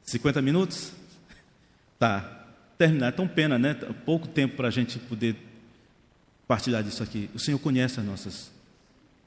50 0.03 0.41
minutos? 0.41 0.91
Tá, 1.99 2.45
terminar. 2.77 3.07
É 3.07 3.11
tão 3.11 3.27
pena, 3.27 3.59
né? 3.59 3.73
Pouco 4.05 4.27
tempo 4.27 4.55
para 4.55 4.67
a 4.67 4.71
gente 4.71 4.97
poder 4.97 5.35
partilhar 6.47 6.83
disso 6.83 7.03
aqui. 7.03 7.29
O 7.33 7.39
Senhor 7.39 7.59
conhece 7.59 7.99
as 7.99 8.05
nossas, 8.05 8.51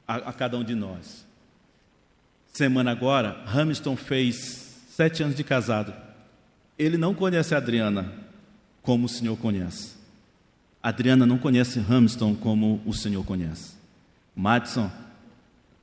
a, 0.06 0.16
a 0.16 0.32
cada 0.32 0.56
um 0.56 0.64
de 0.64 0.74
nós. 0.74 1.26
Semana 2.52 2.90
agora, 2.90 3.42
Hamilton 3.46 3.96
fez 3.96 4.67
sete 4.98 5.22
anos 5.22 5.36
de 5.36 5.44
casado. 5.44 5.94
Ele 6.76 6.98
não 6.98 7.14
conhece 7.14 7.54
a 7.54 7.58
Adriana 7.58 8.12
como 8.82 9.06
o 9.06 9.08
Senhor 9.08 9.36
conhece. 9.36 9.92
A 10.82 10.88
Adriana 10.88 11.24
não 11.24 11.38
conhece 11.38 11.78
Hamilton 11.78 12.34
como 12.34 12.82
o 12.84 12.92
Senhor 12.92 13.24
conhece. 13.24 13.76
Madison, 14.34 14.90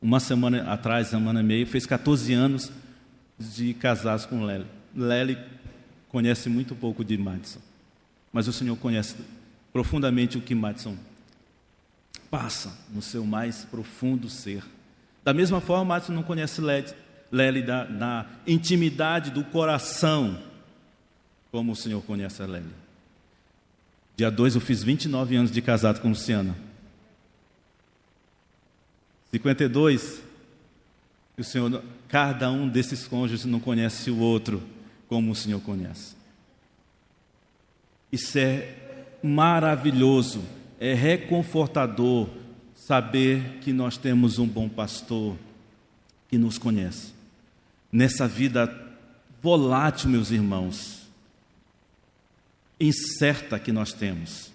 uma 0.02 0.20
semana 0.20 0.70
atrás, 0.70 1.08
semana 1.08 1.40
e 1.40 1.44
meia, 1.44 1.66
fez 1.66 1.86
14 1.86 2.34
anos 2.34 2.70
de 3.40 3.74
casados 3.74 4.26
com 4.26 4.44
Lely. 4.44 4.66
Lely 4.94 5.38
conhece 6.10 6.50
muito 6.50 6.76
pouco 6.76 7.02
de 7.02 7.18
Madison, 7.18 7.62
mas 8.34 8.50
o 8.50 8.52
Senhor 8.52 8.76
conhece 8.76 9.16
profundamente 9.72 10.38
o 10.38 10.42
que 10.42 10.54
Madison 10.54 10.98
passa 12.30 12.78
no 12.94 13.02
seu 13.02 13.26
mais 13.26 13.64
profundo 13.64 14.30
ser. 14.30 14.62
Da 15.24 15.34
mesma 15.34 15.62
forma, 15.62 15.86
Madison 15.86 16.12
não 16.12 16.24
conhece 16.24 16.60
Lely 16.60 17.05
da, 17.32 17.86
na 17.86 18.26
intimidade 18.46 19.32
do 19.32 19.44
coração, 19.44 20.42
como 21.52 21.72
o 21.72 21.76
Senhor 21.76 22.02
conhece 22.04 22.42
a 22.42 22.46
Lely. 22.46 22.86
Dia 24.18 24.32
2 24.32 24.56
eu 24.56 24.62
fiz 24.62 24.84
29 24.84 25.36
anos 25.36 25.52
de 25.52 25.62
casado 25.62 26.00
com 26.00 26.10
Luciana. 26.10 26.56
52, 29.32 30.22
o 31.38 31.44
Senhor, 31.44 31.84
cada 32.08 32.50
um 32.50 32.70
desses 32.70 33.08
cônjuges 33.08 33.46
não 33.46 33.60
conhece 33.60 34.10
o 34.10 34.20
outro 34.20 34.64
como 35.10 35.32
o 35.32 35.36
Senhor 35.36 35.60
conhece. 35.60 36.16
Isso 38.12 38.38
é 38.38 38.74
maravilhoso, 39.22 40.42
é 40.80 40.94
reconfortador 40.94 42.30
saber 42.74 43.60
que 43.62 43.74
nós 43.74 43.98
temos 43.98 44.40
um 44.40 44.48
bom 44.48 44.70
pastor 44.70 45.36
que 46.30 46.38
nos 46.38 46.58
conhece. 46.58 47.15
Nessa 47.96 48.28
vida 48.28 48.70
volátil, 49.42 50.10
meus 50.10 50.30
irmãos, 50.30 51.08
incerta 52.78 53.58
que 53.58 53.72
nós 53.72 53.94
temos, 53.94 54.52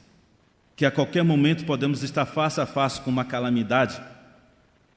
que 0.77 0.85
a 0.85 0.91
qualquer 0.91 1.25
momento 1.25 1.65
podemos 1.65 2.03
estar 2.03 2.27
face 2.27 2.61
a 2.61 2.67
face 2.67 3.01
com 3.01 3.09
uma 3.09 3.25
calamidade, 3.25 3.99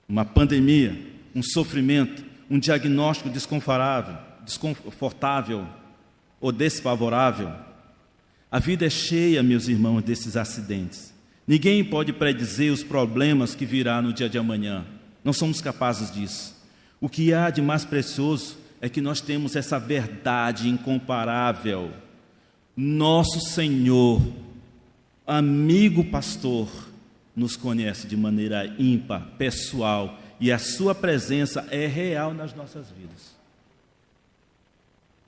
uma 0.10 0.26
pandemia, 0.26 1.10
um 1.34 1.42
sofrimento, 1.42 2.22
um 2.50 2.60
diagnóstico 2.60 3.30
desconfortável, 3.30 4.18
ou 6.42 6.52
desfavorável. 6.52 7.50
A 8.52 8.60
vida 8.60 8.86
é 8.86 8.90
cheia, 8.90 9.42
meus 9.42 9.70
irmãos, 9.70 10.02
desses 10.02 10.36
acidentes. 10.36 11.14
Ninguém 11.48 11.82
pode 11.82 12.12
predizer 12.12 12.74
os 12.74 12.84
problemas 12.84 13.56
que 13.56 13.66
virá 13.66 14.02
no 14.02 14.12
dia 14.12 14.28
de 14.28 14.38
amanhã. 14.38 14.86
Não 15.24 15.32
somos 15.32 15.62
capazes 15.62 16.12
disso. 16.12 16.62
O 17.04 17.10
que 17.10 17.34
há 17.34 17.50
de 17.50 17.62
mais 17.62 17.84
precioso 17.84 18.56
é 18.80 18.88
que 18.88 19.02
nós 19.02 19.20
temos 19.20 19.58
essa 19.58 19.78
verdade 19.78 20.70
incomparável. 20.70 21.92
Nosso 22.78 23.42
Senhor, 23.42 24.22
amigo 25.28 26.06
pastor, 26.06 26.70
nos 27.36 27.58
conhece 27.58 28.08
de 28.08 28.16
maneira 28.16 28.74
ímpar, 28.80 29.20
pessoal, 29.38 30.18
e 30.40 30.50
a 30.50 30.58
sua 30.58 30.96
presença 30.96 31.68
é 31.70 31.88
real 31.88 32.34
nas 32.34 32.56
nossas 32.56 32.90
vidas. 32.92 33.36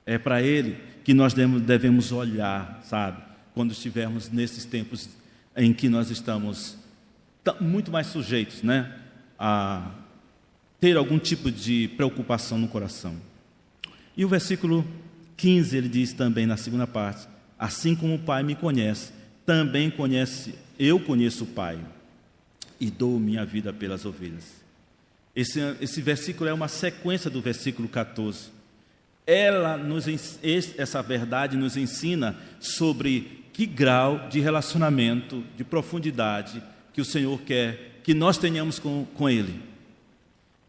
É 0.06 0.16
para 0.16 0.40
Ele 0.40 0.82
que 1.04 1.12
nós 1.12 1.34
devemos 1.34 2.10
olhar, 2.10 2.80
sabe? 2.84 3.22
Quando 3.52 3.72
estivermos 3.72 4.30
nesses 4.30 4.64
tempos 4.64 5.10
em 5.54 5.74
que 5.74 5.90
nós 5.90 6.08
estamos 6.08 6.78
muito 7.60 7.92
mais 7.92 8.06
sujeitos, 8.06 8.62
né? 8.62 8.98
A 9.38 9.90
ter 10.80 10.96
algum 10.96 11.18
tipo 11.18 11.50
de 11.50 11.88
preocupação 11.96 12.58
no 12.58 12.68
coração. 12.68 13.16
E 14.16 14.24
o 14.24 14.28
versículo 14.28 14.86
15 15.36 15.76
ele 15.76 15.88
diz 15.88 16.12
também 16.12 16.46
na 16.46 16.56
segunda 16.56 16.86
parte: 16.86 17.28
Assim 17.58 17.94
como 17.94 18.14
o 18.14 18.18
Pai 18.18 18.42
me 18.42 18.54
conhece, 18.54 19.12
também 19.44 19.90
conhece, 19.90 20.54
eu 20.78 20.98
conheço 20.98 21.44
o 21.44 21.48
Pai 21.48 21.78
e 22.78 22.90
dou 22.90 23.18
minha 23.18 23.44
vida 23.44 23.72
pelas 23.72 24.04
ovelhas. 24.04 24.64
Esse, 25.34 25.60
esse 25.80 26.00
versículo 26.00 26.48
é 26.48 26.52
uma 26.52 26.68
sequência 26.68 27.30
do 27.30 27.40
versículo 27.40 27.88
14. 27.88 28.56
Ela 29.26 29.76
nos, 29.76 30.06
essa 30.78 31.02
verdade 31.02 31.56
nos 31.56 31.76
ensina 31.76 32.36
sobre 32.60 33.44
que 33.52 33.66
grau 33.66 34.28
de 34.28 34.40
relacionamento, 34.40 35.42
de 35.56 35.64
profundidade 35.64 36.62
que 36.92 37.00
o 37.00 37.04
Senhor 37.04 37.40
quer 37.42 38.00
que 38.02 38.14
nós 38.14 38.38
tenhamos 38.38 38.78
com, 38.78 39.04
com 39.14 39.28
Ele. 39.28 39.60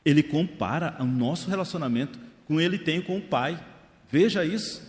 Ele 0.07 0.23
compara 0.23 0.95
o 1.01 1.03
nosso 1.03 1.49
relacionamento 1.49 2.17
com 2.45 2.61
Ele 2.61 2.77
tem 2.77 3.01
com 3.01 3.17
o 3.17 3.21
Pai. 3.21 3.61
Veja 4.09 4.45
isso. 4.45 4.81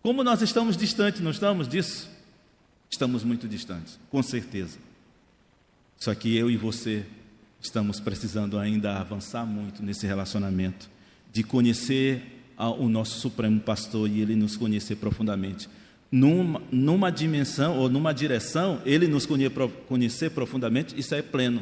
Como 0.00 0.22
nós 0.22 0.42
estamos 0.42 0.76
distantes, 0.76 1.20
não 1.20 1.32
estamos 1.32 1.66
disso? 1.66 2.08
Estamos 2.88 3.24
muito 3.24 3.48
distantes, 3.48 3.98
com 4.08 4.22
certeza. 4.22 4.78
Só 5.96 6.14
que 6.14 6.36
eu 6.36 6.48
e 6.48 6.56
você 6.56 7.04
estamos 7.60 7.98
precisando 7.98 8.56
ainda 8.56 8.96
avançar 8.96 9.44
muito 9.44 9.82
nesse 9.82 10.06
relacionamento, 10.06 10.88
de 11.32 11.42
conhecer 11.42 12.22
o 12.78 12.88
nosso 12.88 13.18
Supremo 13.18 13.58
Pastor 13.58 14.08
e 14.08 14.20
ele 14.20 14.36
nos 14.36 14.56
conhecer 14.56 14.94
profundamente. 14.94 15.68
Numa, 16.12 16.62
numa 16.70 17.10
dimensão 17.10 17.76
ou 17.76 17.88
numa 17.88 18.14
direção, 18.14 18.80
ele 18.86 19.08
nos 19.08 19.26
conhecer 19.26 20.30
profundamente, 20.30 20.96
isso 20.96 21.12
é 21.12 21.22
pleno. 21.22 21.60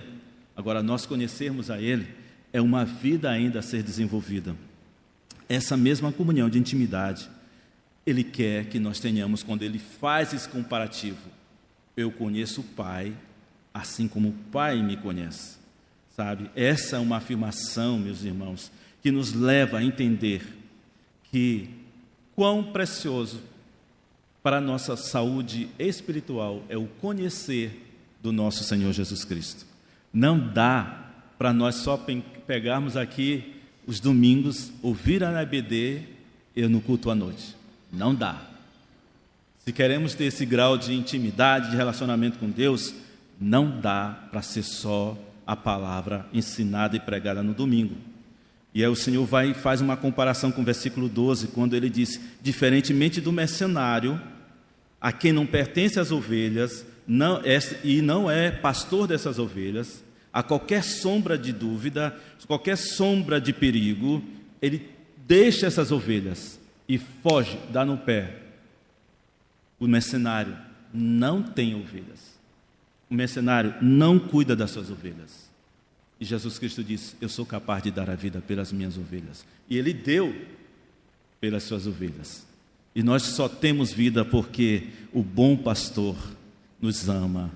Agora, 0.54 0.82
nós 0.82 1.06
conhecermos 1.06 1.70
a 1.70 1.80
Ele 1.80 2.20
é 2.52 2.60
uma 2.60 2.84
vida 2.84 3.30
ainda 3.30 3.60
a 3.60 3.62
ser 3.62 3.82
desenvolvida. 3.82 4.54
Essa 5.48 5.76
mesma 5.76 6.12
comunhão 6.12 6.48
de 6.50 6.58
intimidade, 6.58 7.28
Ele 8.06 8.22
quer 8.22 8.66
que 8.66 8.78
nós 8.78 9.00
tenhamos 9.00 9.42
quando 9.42 9.62
Ele 9.62 9.78
faz 9.78 10.32
esse 10.32 10.48
comparativo. 10.48 11.30
Eu 11.96 12.10
conheço 12.10 12.60
o 12.60 12.64
Pai, 12.64 13.14
assim 13.72 14.06
como 14.06 14.28
o 14.28 14.34
Pai 14.50 14.82
me 14.82 14.96
conhece. 14.96 15.58
Sabe? 16.14 16.50
Essa 16.54 16.96
é 16.96 16.98
uma 16.98 17.16
afirmação, 17.16 17.98
meus 17.98 18.22
irmãos, 18.22 18.70
que 19.00 19.10
nos 19.10 19.32
leva 19.32 19.78
a 19.78 19.84
entender 19.84 20.42
que 21.30 21.70
quão 22.36 22.62
precioso 22.64 23.40
para 24.42 24.58
a 24.58 24.60
nossa 24.60 24.96
saúde 24.96 25.68
espiritual 25.78 26.62
é 26.68 26.76
o 26.76 26.86
conhecer 26.86 27.88
do 28.22 28.32
nosso 28.32 28.64
Senhor 28.64 28.92
Jesus 28.92 29.24
Cristo. 29.24 29.66
Não 30.12 30.38
dá 30.38 31.01
para 31.42 31.52
nós 31.52 31.74
só 31.74 31.96
pegarmos 32.46 32.96
aqui 32.96 33.56
os 33.84 33.98
domingos, 33.98 34.70
ouvir 34.80 35.24
a 35.24 35.32
NBD 35.32 36.02
e 36.54 36.64
no 36.68 36.80
culto 36.80 37.10
à 37.10 37.16
noite. 37.16 37.56
Não 37.92 38.14
dá. 38.14 38.40
Se 39.58 39.72
queremos 39.72 40.14
ter 40.14 40.26
esse 40.26 40.46
grau 40.46 40.78
de 40.78 40.94
intimidade, 40.94 41.72
de 41.72 41.76
relacionamento 41.76 42.38
com 42.38 42.48
Deus, 42.48 42.94
não 43.40 43.80
dá 43.80 44.28
para 44.30 44.40
ser 44.40 44.62
só 44.62 45.18
a 45.44 45.56
palavra 45.56 46.24
ensinada 46.32 46.94
e 46.94 47.00
pregada 47.00 47.42
no 47.42 47.54
domingo. 47.54 47.96
E 48.72 48.84
aí 48.84 48.88
o 48.88 48.94
Senhor 48.94 49.26
vai 49.26 49.50
e 49.50 49.54
faz 49.54 49.80
uma 49.80 49.96
comparação 49.96 50.52
com 50.52 50.62
o 50.62 50.64
versículo 50.64 51.08
12, 51.08 51.48
quando 51.48 51.74
ele 51.74 51.90
diz: 51.90 52.20
diferentemente 52.40 53.20
do 53.20 53.32
mercenário, 53.32 54.20
a 55.00 55.10
quem 55.10 55.32
não 55.32 55.44
pertence 55.44 55.98
as 55.98 56.12
ovelhas, 56.12 56.86
não 57.04 57.40
é, 57.44 57.58
e 57.82 58.00
não 58.00 58.30
é 58.30 58.52
pastor 58.52 59.08
dessas 59.08 59.40
ovelhas, 59.40 60.01
a 60.32 60.42
qualquer 60.42 60.82
sombra 60.82 61.36
de 61.36 61.52
dúvida, 61.52 62.18
qualquer 62.46 62.76
sombra 62.76 63.40
de 63.40 63.52
perigo, 63.52 64.22
ele 64.60 64.88
deixa 65.26 65.66
essas 65.66 65.92
ovelhas 65.92 66.58
e 66.88 66.98
foge, 66.98 67.58
dá 67.70 67.84
no 67.84 67.98
pé. 67.98 68.38
O 69.78 69.86
mercenário 69.86 70.56
não 70.92 71.42
tem 71.42 71.74
ovelhas. 71.74 72.38
O 73.10 73.14
mercenário 73.14 73.74
não 73.82 74.18
cuida 74.18 74.56
das 74.56 74.70
suas 74.70 74.90
ovelhas. 74.90 75.50
E 76.18 76.24
Jesus 76.24 76.58
Cristo 76.58 76.82
disse: 76.84 77.14
Eu 77.20 77.28
sou 77.28 77.44
capaz 77.44 77.82
de 77.82 77.90
dar 77.90 78.08
a 78.08 78.14
vida 78.14 78.40
pelas 78.40 78.72
minhas 78.72 78.96
ovelhas. 78.96 79.44
E 79.68 79.76
Ele 79.76 79.92
deu 79.92 80.34
pelas 81.40 81.64
suas 81.64 81.86
ovelhas. 81.86 82.46
E 82.94 83.02
nós 83.02 83.22
só 83.22 83.48
temos 83.48 83.92
vida 83.92 84.24
porque 84.24 84.88
o 85.12 85.22
bom 85.22 85.56
pastor 85.56 86.16
nos 86.80 87.08
ama 87.08 87.50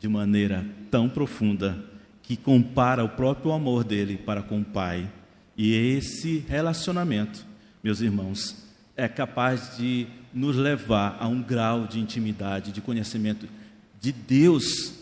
de 0.00 0.08
maneira 0.08 0.66
tão 0.90 1.08
profunda 1.08 1.84
que 2.28 2.36
compara 2.36 3.02
o 3.02 3.08
próprio 3.08 3.52
amor 3.52 3.82
dele 3.82 4.18
para 4.18 4.42
com 4.42 4.60
o 4.60 4.64
Pai. 4.64 5.10
E 5.56 5.72
esse 5.72 6.44
relacionamento, 6.46 7.42
meus 7.82 8.02
irmãos, 8.02 8.54
é 8.94 9.08
capaz 9.08 9.78
de 9.78 10.06
nos 10.34 10.54
levar 10.54 11.16
a 11.18 11.26
um 11.26 11.42
grau 11.42 11.86
de 11.86 11.98
intimidade, 11.98 12.70
de 12.70 12.82
conhecimento 12.82 13.48
de 13.98 14.12
Deus 14.12 14.92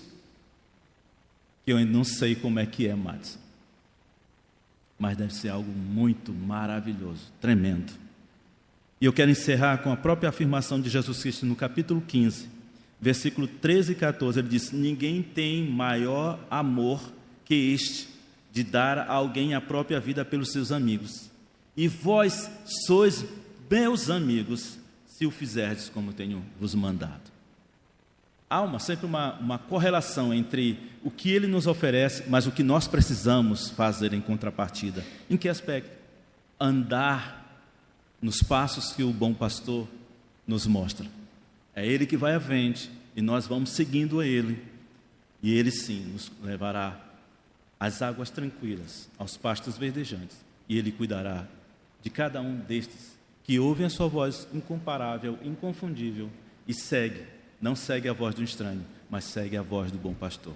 que 1.64 1.72
eu 1.72 1.78
ainda 1.78 1.90
não 1.90 2.04
sei 2.04 2.36
como 2.36 2.60
é 2.60 2.64
que 2.64 2.86
é, 2.86 2.94
Madison. 2.94 3.40
Mas 4.96 5.16
deve 5.16 5.34
ser 5.34 5.48
algo 5.48 5.68
muito 5.68 6.32
maravilhoso, 6.32 7.32
tremendo. 7.40 7.92
E 9.00 9.04
eu 9.04 9.12
quero 9.12 9.32
encerrar 9.32 9.78
com 9.78 9.90
a 9.90 9.96
própria 9.96 10.28
afirmação 10.28 10.80
de 10.80 10.88
Jesus 10.88 11.22
Cristo 11.22 11.44
no 11.44 11.56
capítulo 11.56 12.00
15, 12.00 12.48
versículo 13.00 13.48
13 13.48 13.92
e 13.92 13.94
14, 13.96 14.38
ele 14.38 14.48
diz: 14.48 14.70
Ninguém 14.70 15.24
tem 15.24 15.68
maior 15.68 16.38
amor 16.48 17.15
que 17.46 17.72
este, 17.72 18.08
de 18.52 18.62
dar 18.62 18.98
a 18.98 19.12
alguém 19.12 19.54
a 19.54 19.60
própria 19.60 19.98
vida 19.98 20.24
pelos 20.24 20.52
seus 20.52 20.70
amigos. 20.70 21.30
E 21.74 21.88
vós 21.88 22.50
sois 22.86 23.24
meus 23.70 24.10
amigos, 24.10 24.78
se 25.06 25.24
o 25.24 25.30
fizerdes 25.30 25.88
como 25.88 26.12
tenho 26.12 26.44
vos 26.60 26.74
mandado. 26.74 27.30
Há 28.48 28.60
uma, 28.62 28.78
sempre 28.78 29.06
uma, 29.06 29.34
uma 29.38 29.58
correlação 29.58 30.32
entre 30.32 30.78
o 31.02 31.10
que 31.10 31.30
ele 31.30 31.46
nos 31.46 31.66
oferece, 31.66 32.24
mas 32.28 32.46
o 32.46 32.52
que 32.52 32.62
nós 32.62 32.86
precisamos 32.86 33.70
fazer 33.70 34.12
em 34.12 34.20
contrapartida. 34.20 35.04
Em 35.28 35.36
que 35.36 35.48
aspecto? 35.48 35.90
Andar 36.58 37.44
nos 38.20 38.42
passos 38.42 38.92
que 38.92 39.02
o 39.02 39.12
bom 39.12 39.34
pastor 39.34 39.88
nos 40.46 40.66
mostra. 40.66 41.06
É 41.74 41.86
Ele 41.86 42.06
que 42.06 42.16
vai 42.16 42.34
à 42.34 42.40
frente 42.40 42.90
e 43.14 43.20
nós 43.20 43.46
vamos 43.46 43.70
seguindo 43.70 44.20
a 44.20 44.26
Ele. 44.26 44.62
E 45.42 45.52
Ele 45.52 45.70
sim 45.70 46.00
nos 46.12 46.30
levará 46.42 47.05
às 47.78 48.02
águas 48.02 48.30
tranquilas, 48.30 49.08
aos 49.18 49.36
pastos 49.36 49.76
verdejantes. 49.76 50.44
E 50.68 50.76
Ele 50.78 50.90
cuidará 50.92 51.46
de 52.02 52.10
cada 52.10 52.40
um 52.40 52.56
destes 52.56 53.16
que 53.44 53.58
ouvem 53.58 53.86
a 53.86 53.90
sua 53.90 54.08
voz 54.08 54.48
incomparável, 54.52 55.38
inconfundível 55.42 56.28
e 56.66 56.74
segue, 56.74 57.24
não 57.60 57.76
segue 57.76 58.08
a 58.08 58.12
voz 58.12 58.34
do 58.34 58.42
estranho, 58.42 58.84
mas 59.08 59.24
segue 59.24 59.56
a 59.56 59.62
voz 59.62 59.92
do 59.92 59.98
bom 59.98 60.12
pastor. 60.12 60.44